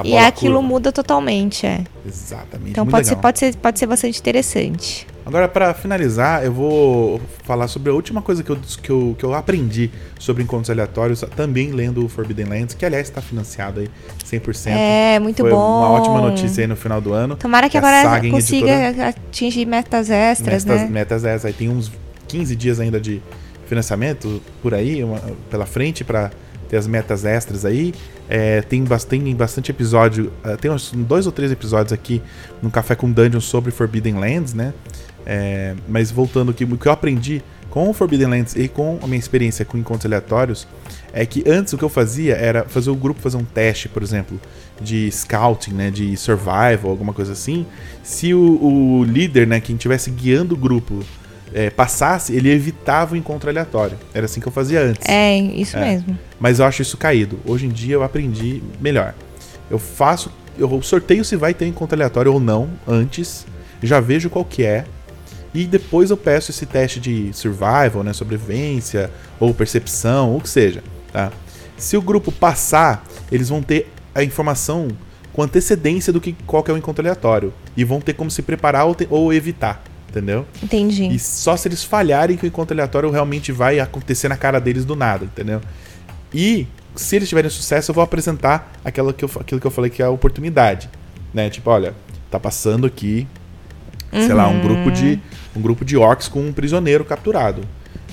e 0.05 0.19
aquilo 0.19 0.57
curva. 0.57 0.69
muda 0.69 0.93
totalmente, 0.93 1.65
é. 1.65 1.81
Exatamente. 2.07 2.73
Então 2.73 2.87
pode 2.87 3.07
ser, 3.07 3.17
pode, 3.17 3.39
ser, 3.39 3.57
pode 3.57 3.79
ser 3.79 3.87
bastante 3.87 4.21
interessante. 4.21 5.07
Agora, 5.27 5.49
para 5.49 5.75
finalizar, 5.75 6.45
eu 6.45 6.53
vou 6.53 7.21
falar 7.43 7.67
sobre 7.67 7.91
a 7.91 7.93
última 7.93 8.23
coisa 8.23 8.45
que 8.45 8.51
eu, 8.51 8.57
que, 8.81 8.91
eu, 8.91 9.17
que 9.19 9.25
eu 9.25 9.35
aprendi 9.35 9.91
sobre 10.21 10.45
encontros 10.45 10.71
aleatórios, 10.71 11.25
também 11.35 11.73
lendo 11.73 12.05
o 12.05 12.09
Forbidden 12.09 12.47
Lands, 12.47 12.77
que 12.77 12.87
aliás 12.87 13.09
está 13.09 13.21
financiado 13.21 13.81
aí 13.81 13.91
100%. 14.25 14.69
É, 14.69 15.19
muito 15.19 15.39
Foi 15.39 15.51
bom. 15.51 15.57
uma 15.57 15.91
ótima 15.91 16.21
notícia 16.21 16.63
aí 16.63 16.69
no 16.69 16.77
final 16.77 17.01
do 17.01 17.13
ano. 17.13 17.35
Tomara 17.35 17.69
que, 17.69 17.77
agora 17.77 18.21
consiga 18.31 18.71
editora, 18.71 19.09
atingir 19.09 19.67
metas 19.67 20.11
extras, 20.11 20.65
metas, 20.65 20.83
né? 20.83 20.89
Metas 20.89 21.25
extras. 21.25 21.45
Aí 21.47 21.53
tem 21.53 21.69
uns 21.71 21.91
15 22.29 22.55
dias 22.55 22.79
ainda 22.79 23.01
de 23.01 23.21
financiamento 23.67 24.41
por 24.63 24.75
aí, 24.75 25.03
uma, 25.03 25.21
pela 25.51 25.67
frente, 25.67 26.05
para 26.05 26.31
ter 26.69 26.77
as 26.77 26.87
metas 26.87 27.25
extras 27.25 27.65
aí. 27.65 27.93
É, 28.29 28.63
tem, 28.63 28.85
bastante, 28.85 29.35
bastante 29.35 29.71
episódio, 29.73 30.33
uh, 30.45 30.57
tem 30.57 30.71
uns 30.71 30.93
dois 30.93 31.27
ou 31.27 31.33
três 31.33 31.51
episódios 31.51 31.93
aqui 31.93 32.23
no 32.63 32.71
Café 32.71 32.95
com 32.95 33.11
Dungeon 33.11 33.41
sobre 33.41 33.73
Forbidden 33.73 34.15
Lands, 34.15 34.55
né? 34.55 34.73
É, 35.27 35.75
mas 35.89 36.11
voltando 36.11 36.53
aqui, 36.53 36.65
o 36.65 36.79
que 36.79 36.87
eu 36.87 36.93
aprendi 36.93 37.43
com 37.69 37.91
o 37.91 37.93
Forbidden 37.93 38.29
Lands 38.29 38.55
e 38.57 38.69
com 38.69 38.99
a 39.03 39.07
minha 39.07 39.19
experiência 39.19 39.65
com 39.65 39.77
encontros 39.77 40.07
aleatórios 40.07 40.67
é 41.13 41.27
que 41.27 41.45
antes 41.47 41.73
o 41.73 41.79
que 41.79 41.85
eu 41.85 41.89
fazia 41.89 42.35
era 42.35 42.65
fazer 42.65 42.91
o 42.91 42.95
grupo 42.95 43.21
fazer 43.21 43.37
um 43.37 43.45
teste, 43.45 43.89
por 43.89 44.03
exemplo, 44.03 44.41
de 44.81 45.11
scouting, 45.11 45.73
né, 45.73 45.91
de 45.91 46.17
survival, 46.17 46.91
alguma 46.91 47.13
coisa 47.13 47.33
assim. 47.33 47.67
Se 48.03 48.33
o, 48.33 48.41
o 48.41 49.05
líder, 49.05 49.47
né, 49.47 49.61
quem 49.61 49.75
estivesse 49.75 50.11
guiando 50.11 50.55
o 50.55 50.57
grupo, 50.57 51.03
é, 51.53 51.71
passasse, 51.71 52.35
ele 52.35 52.51
evitava 52.51 53.15
o 53.15 53.17
encontro 53.17 53.49
aleatório. 53.49 53.99
Era 54.13 54.27
assim 54.27 54.41
que 54.41 54.47
eu 54.47 54.53
fazia 54.53 54.81
antes. 54.81 55.09
É, 55.09 55.39
isso 55.39 55.77
é. 55.77 55.81
mesmo. 55.81 56.19
Mas 56.39 56.59
eu 56.59 56.67
acho 56.67 56.83
isso 56.83 56.97
caído. 56.97 57.39
Hoje 57.47 57.67
em 57.67 57.71
dia 57.71 57.95
eu 57.95 58.03
aprendi 58.03 58.63
melhor. 58.81 59.15
Eu 59.71 59.79
faço, 59.79 60.31
eu 60.59 60.81
sorteio 60.83 61.25
se 61.25 61.37
vai 61.37 61.55
ter 61.55 61.67
encontro 61.67 61.97
aleatório 61.97 62.33
ou 62.33 62.39
não 62.39 62.69
antes, 62.87 63.47
já 63.83 64.01
vejo 64.01 64.29
qual 64.29 64.45
que 64.45 64.63
é 64.63 64.85
e 65.55 65.65
depois 65.65 66.11
eu 66.11 66.17
peço 66.17 66.51
esse 66.51 66.67
teste 66.67 67.01
de 67.01 67.33
survival, 67.33 68.03
né, 68.03 68.13
sobrevivência 68.13 69.11
ou 69.41 69.55
percepção, 69.55 70.31
ou 70.31 70.39
o 70.39 70.41
que 70.41 70.49
seja, 70.49 70.83
tá? 71.13 71.31
Se 71.77 71.97
o 71.97 72.03
grupo 72.03 72.33
passar, 72.33 73.07
eles 73.31 73.49
vão 73.49 73.63
ter 73.63 73.91
a 74.15 74.23
informação 74.23 74.89
com 75.33 75.43
antecedência 75.43 76.13
do 76.13 76.21
que 76.21 76.35
qual 76.47 76.63
que 76.63 76.71
é 76.71 76.75
o 76.75 76.77
encontro 76.79 77.03
aleatório 77.03 77.53
e 77.77 77.85
vão 77.85 78.01
ter 78.01 78.15
como 78.15 78.31
se 78.31 78.41
preparar 78.41 78.87
ou, 78.87 78.95
te, 78.95 79.07
ou 79.11 79.33
evitar, 79.33 79.83
entendeu? 80.09 80.47
Entendi. 80.63 81.09
E 81.09 81.19
só 81.19 81.57
se 81.57 81.69
eles 81.69 81.85
falharem 81.85 82.37
que 82.37 82.47
o 82.47 82.49
encontro 82.49 82.75
aleatório 82.75 83.11
realmente 83.11 83.53
vai 83.53 83.79
acontecer 83.79 84.29
na 84.29 84.37
cara 84.37 84.59
deles 84.59 84.87
do 84.87 84.97
nada, 84.97 85.27
entendeu? 85.27 85.61
E 86.33 86.67
se 86.95 87.17
eles 87.17 87.29
tiverem 87.29 87.51
sucesso, 87.51 87.91
eu 87.91 87.95
vou 87.95 88.03
apresentar 88.03 88.73
aquela 88.83 89.13
que 89.13 89.25
eu, 89.25 89.31
aquilo 89.39 89.61
que 89.61 89.67
eu 89.67 89.71
falei 89.71 89.91
que 89.91 90.03
é 90.03 90.07
a 90.07 90.11
oportunidade, 90.11 90.89
né? 91.35 91.51
Tipo, 91.51 91.69
olha, 91.69 91.95
tá 92.31 92.41
passando 92.41 92.87
aqui, 92.87 93.27
uhum. 94.17 94.27
sei 94.27 94.35
lá, 94.35 94.49
um 94.49 94.61
grupo 94.61 94.91
de 94.91 95.07
uhum 95.07 95.21
um 95.57 95.61
grupo 95.61 95.85
de 95.85 95.97
orcs 95.97 96.29
com 96.29 96.41
um 96.41 96.53
prisioneiro 96.53 97.05
capturado. 97.05 97.63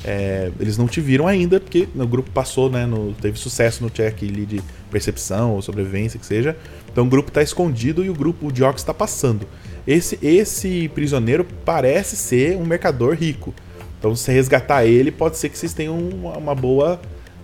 É, 0.06 0.52
eles 0.60 0.78
não 0.78 0.88
te 0.88 1.00
viram 1.00 1.28
ainda, 1.28 1.60
porque 1.60 1.88
o 1.96 2.08
grupo 2.08 2.30
passou, 2.32 2.70
né? 2.70 2.86
No, 2.86 3.13
teve 3.13 3.38
sucesso 3.38 3.84
no 3.84 3.89
check 3.89 4.18
de 4.20 4.62
percepção 4.89 5.52
ou 5.52 5.62
sobrevivência, 5.62 6.20
que 6.20 6.26
seja. 6.26 6.58
Então 6.92 7.06
o 7.06 7.08
grupo 7.08 7.30
está 7.30 7.42
escondido 7.42 8.04
e 8.04 8.10
o 8.10 8.13
grupo 8.13 8.52
de 8.52 8.63
orcs 8.63 8.82
está 8.82 8.94
passando. 8.94 9.48
Esse, 9.86 10.18
esse 10.22 10.89
prisioneiro 10.89 11.46
parece 11.66 12.16
ser 12.16 12.58
um 12.58 12.66
mercador 12.66 13.16
rico. 13.16 13.54
Então, 14.00 14.16
se 14.16 14.32
resgatar 14.32 14.86
ele, 14.86 15.12
pode 15.12 15.38
ser 15.38 15.48
que 15.48 15.58
vocês 15.58 15.74
tenham 15.74 15.98
uma, 15.98 16.38
uma 16.38 16.56
boa. 16.56 17.00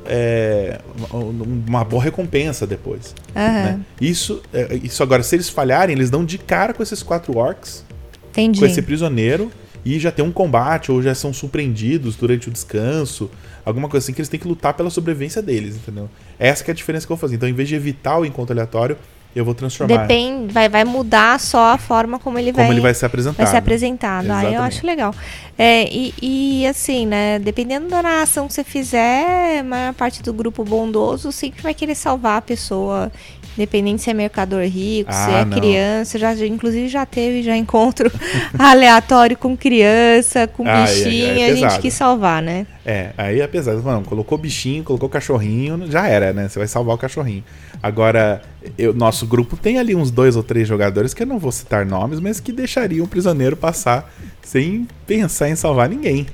É, 0.06 0.80
uma 1.12 1.84
boa 1.84 2.02
recompensa 2.02 2.66
depois. 2.66 3.14
Uhum. 3.36 3.42
Né? 3.42 3.80
Isso, 4.02 4.42
é, 4.54 4.76
isso 4.82 5.04
agora, 5.04 5.22
se 5.24 5.36
eles 5.36 5.50
falharem, 5.50 5.96
eles 5.96 6.10
dão 6.10 6.26
de 6.26 6.38
cara 6.38 6.74
com 6.74 6.82
esses 6.82 7.04
quatro 7.04 7.38
orcs. 7.38 7.86
Entendi. 8.32 8.60
Com 8.60 8.66
esse 8.66 8.82
prisioneiro 8.82 9.52
e 9.86 9.98
já 10.00 10.12
tem 10.12 10.24
um 10.24 10.32
combate 10.32 10.92
ou 10.92 11.02
já 11.02 11.16
são 11.16 11.32
surpreendidos 11.34 12.16
durante 12.16 12.50
o 12.50 12.52
descanso, 12.52 13.30
alguma 13.66 13.88
coisa 13.88 14.06
assim 14.06 14.14
que 14.14 14.20
eles 14.20 14.30
têm 14.30 14.40
que 14.40 14.48
lutar 14.48 14.74
pela 14.74 14.90
sobrevivência 14.90 15.42
deles, 15.42 15.76
entendeu? 15.76 16.10
Essa 16.38 16.64
é 16.68 16.72
a 16.72 16.74
diferença 16.74 17.08
que 17.08 17.12
eu 17.12 17.16
vou 17.16 17.22
fazer. 17.22 17.36
Então, 17.36 17.48
em 17.48 17.54
vez 17.54 17.70
de 17.70 17.76
evitar 17.76 18.18
o 18.18 18.26
encontro 18.26 18.54
aleatório, 18.54 18.98
eu 19.36 19.46
vou 19.46 19.54
transformar. 19.54 20.08
Depende, 20.08 20.52
vai, 20.52 20.68
vai 20.68 20.84
mudar 20.84 21.40
só 21.40 21.74
a 21.74 21.78
forma 21.78 22.18
como 22.18 22.40
ele 22.40 22.52
como 22.52 22.66
vai, 22.66 22.74
ele 22.74 22.82
vai 22.82 22.94
ser 22.94 23.06
apresentado. 23.06 23.38
vai 23.38 23.48
ser 23.48 23.58
apresentado. 23.58 24.32
Ah, 24.32 24.44
eu 24.44 24.62
acho 24.62 24.86
legal. 24.86 25.14
É, 25.58 25.84
e, 25.84 26.14
e 26.22 26.68
assim, 26.68 27.06
né? 27.06 27.38
Dependendo 27.38 27.88
da 27.88 28.02
narração 28.02 28.48
que 28.48 28.54
você 28.54 28.64
fizer, 28.64 29.60
a 29.60 29.64
maior 29.64 29.94
parte 29.94 30.24
do 30.24 30.34
grupo 30.34 30.64
bondoso 30.64 31.32
sempre 31.32 31.62
vai 31.62 31.76
querer 31.76 31.96
salvar 31.96 32.38
a 32.38 32.42
pessoa. 32.42 33.12
Independente 33.60 34.02
se 34.02 34.10
é 34.10 34.14
mercador 34.14 34.62
rico, 34.62 35.12
se 35.12 35.18
Ah, 35.18 35.42
é 35.42 35.46
não. 35.46 35.60
criança, 35.60 36.18
já, 36.18 36.34
inclusive 36.46 36.88
já 36.88 37.06
teve 37.06 37.44
já 37.44 37.58
encontro 37.58 38.10
aleatório 38.58 39.38
com 39.38 39.58
criança, 39.58 40.48
com 40.48 40.66
ai, 40.66 40.86
bichinho, 40.86 41.40
é 41.42 41.50
a 41.50 41.56
gente 41.56 41.80
quis 41.80 41.94
salvar, 41.94 42.42
né? 42.42 42.66
É, 42.86 43.10
aí 43.18 43.42
é 43.42 43.48
pesado. 43.48 43.84
Mano, 43.84 44.06
colocou 44.06 44.38
bichinho, 44.38 44.82
colocou 44.82 45.10
cachorrinho, 45.10 45.92
já 45.92 46.08
era, 46.08 46.32
né? 46.32 46.48
Você 46.48 46.58
vai 46.58 46.70
salvar 46.70 46.96
o 46.96 46.98
cachorrinho. 46.98 47.44
Agora, 47.84 48.42
eu, 48.78 48.94
nosso 48.94 49.28
grupo 49.28 49.58
tem 49.58 49.78
ali 49.78 49.94
uns 49.94 50.10
dois 50.10 50.38
ou 50.38 50.44
três 50.44 50.66
jogadores 50.66 51.14
que 51.14 51.24
eu 51.24 51.28
não 51.28 51.38
vou 51.38 51.52
citar 51.52 51.86
nomes, 51.86 52.22
mas 52.22 52.40
que 52.40 52.54
deixariam 52.54 53.04
o 53.04 53.10
prisioneiro 53.10 53.58
passar 53.58 54.10
sem 54.42 54.88
pensar 55.06 55.50
em 55.50 55.56
salvar 55.58 55.90
ninguém. 55.90 56.26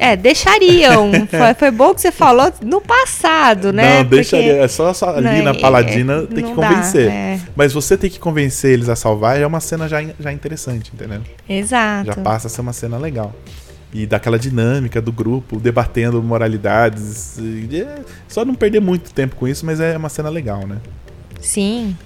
É, 0.00 0.16
deixariam. 0.16 1.10
foi, 1.28 1.54
foi 1.54 1.70
bom 1.70 1.94
que 1.94 2.00
você 2.00 2.10
falou 2.10 2.50
no 2.62 2.80
passado, 2.80 3.72
né? 3.72 3.98
Não, 3.98 4.04
deixaria. 4.04 4.54
Porque- 4.54 4.64
É 4.64 4.68
só, 4.68 5.10
ali 5.10 5.38
Não, 5.38 5.44
na 5.44 5.50
é- 5.50 5.60
paladina 5.60 6.22
tem 6.22 6.36
que 6.44 6.50
não 6.50 6.56
dá, 6.56 6.68
convencer. 6.68 7.08
é. 7.10 7.38
Mas 7.54 7.72
você 7.72 7.96
tem 7.98 8.08
que 8.08 8.18
convencer 8.18 8.72
eles 8.72 8.88
a 8.88 8.96
salvar 8.96 9.38
é 9.38 9.46
uma 9.46 9.60
cena 9.60 9.86
já, 9.88 10.02
já 10.18 10.32
interessante, 10.32 10.90
entendeu? 10.94 11.20
Exato. 11.48 12.06
Já 12.06 12.14
passa 12.16 12.46
a 12.46 12.50
ser 12.50 12.62
uma 12.62 12.72
cena 12.72 12.96
legal. 12.96 13.34
E 13.92 14.06
daquela 14.06 14.38
dinâmica 14.38 15.02
do 15.02 15.12
grupo, 15.12 15.58
debatendo 15.60 16.22
moralidades. 16.22 17.38
é 17.72 17.98
só 18.28 18.44
não 18.44 18.54
perder 18.54 18.80
muito 18.80 19.12
tempo 19.12 19.36
com 19.36 19.46
isso, 19.46 19.66
mas 19.66 19.80
é 19.80 19.96
uma 19.96 20.08
cena 20.08 20.28
legal, 20.28 20.66
né? 20.66 20.76
Sim. 21.40 21.96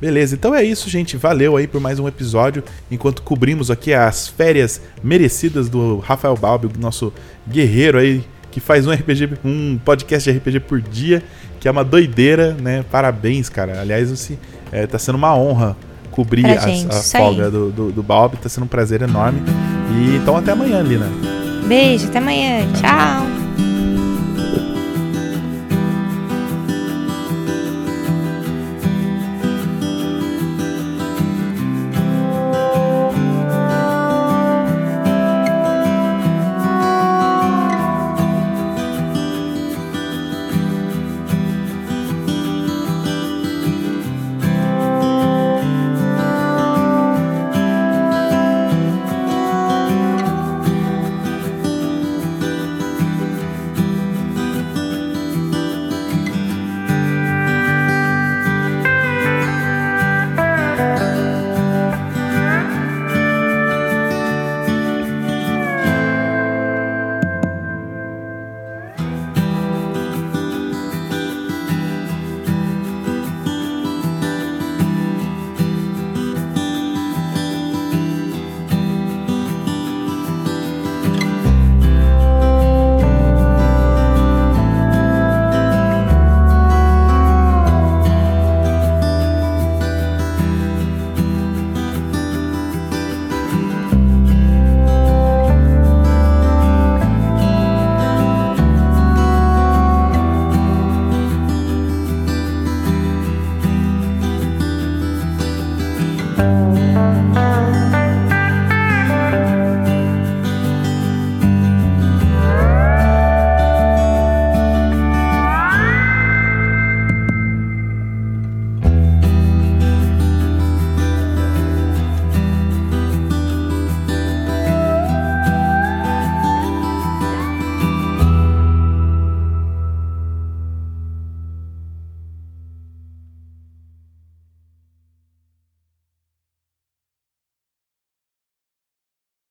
Beleza, 0.00 0.34
então 0.34 0.54
é 0.54 0.62
isso, 0.64 0.88
gente. 0.88 1.16
Valeu 1.16 1.56
aí 1.56 1.66
por 1.66 1.80
mais 1.80 1.98
um 1.98 2.08
episódio. 2.08 2.62
Enquanto 2.90 3.22
cobrimos 3.22 3.70
aqui 3.70 3.92
as 3.92 4.28
férias 4.28 4.80
merecidas 5.02 5.68
do 5.68 5.98
Rafael 5.98 6.34
Balbi, 6.36 6.70
nosso 6.78 7.12
guerreiro 7.48 7.98
aí, 7.98 8.24
que 8.50 8.60
faz 8.60 8.86
um 8.86 8.92
RPG, 8.92 9.30
um 9.44 9.78
podcast 9.84 10.30
de 10.32 10.38
RPG 10.38 10.60
por 10.60 10.80
dia, 10.80 11.22
que 11.60 11.68
é 11.68 11.70
uma 11.70 11.84
doideira, 11.84 12.56
né? 12.60 12.82
Parabéns, 12.90 13.48
cara. 13.50 13.78
Aliás, 13.80 14.10
esse, 14.10 14.38
é, 14.72 14.86
tá 14.86 14.98
sendo 14.98 15.16
uma 15.16 15.36
honra 15.36 15.76
cobrir 16.10 16.42
Pra 16.42 16.54
as- 16.54 16.64
gente, 16.64 16.92
a 16.92 16.96
aí. 16.96 17.02
folga 17.02 17.50
do, 17.50 17.70
do, 17.70 17.92
do 17.92 18.02
Balbi. 18.02 18.38
Tá 18.38 18.48
sendo 18.48 18.64
um 18.64 18.68
prazer 18.68 19.02
enorme. 19.02 19.42
E 19.92 20.16
então 20.16 20.34
até 20.36 20.52
amanhã, 20.52 20.80
Lina. 20.82 21.06
Beijo, 21.68 22.06
até 22.06 22.18
amanhã. 22.18 22.66
Tchau. 22.72 23.39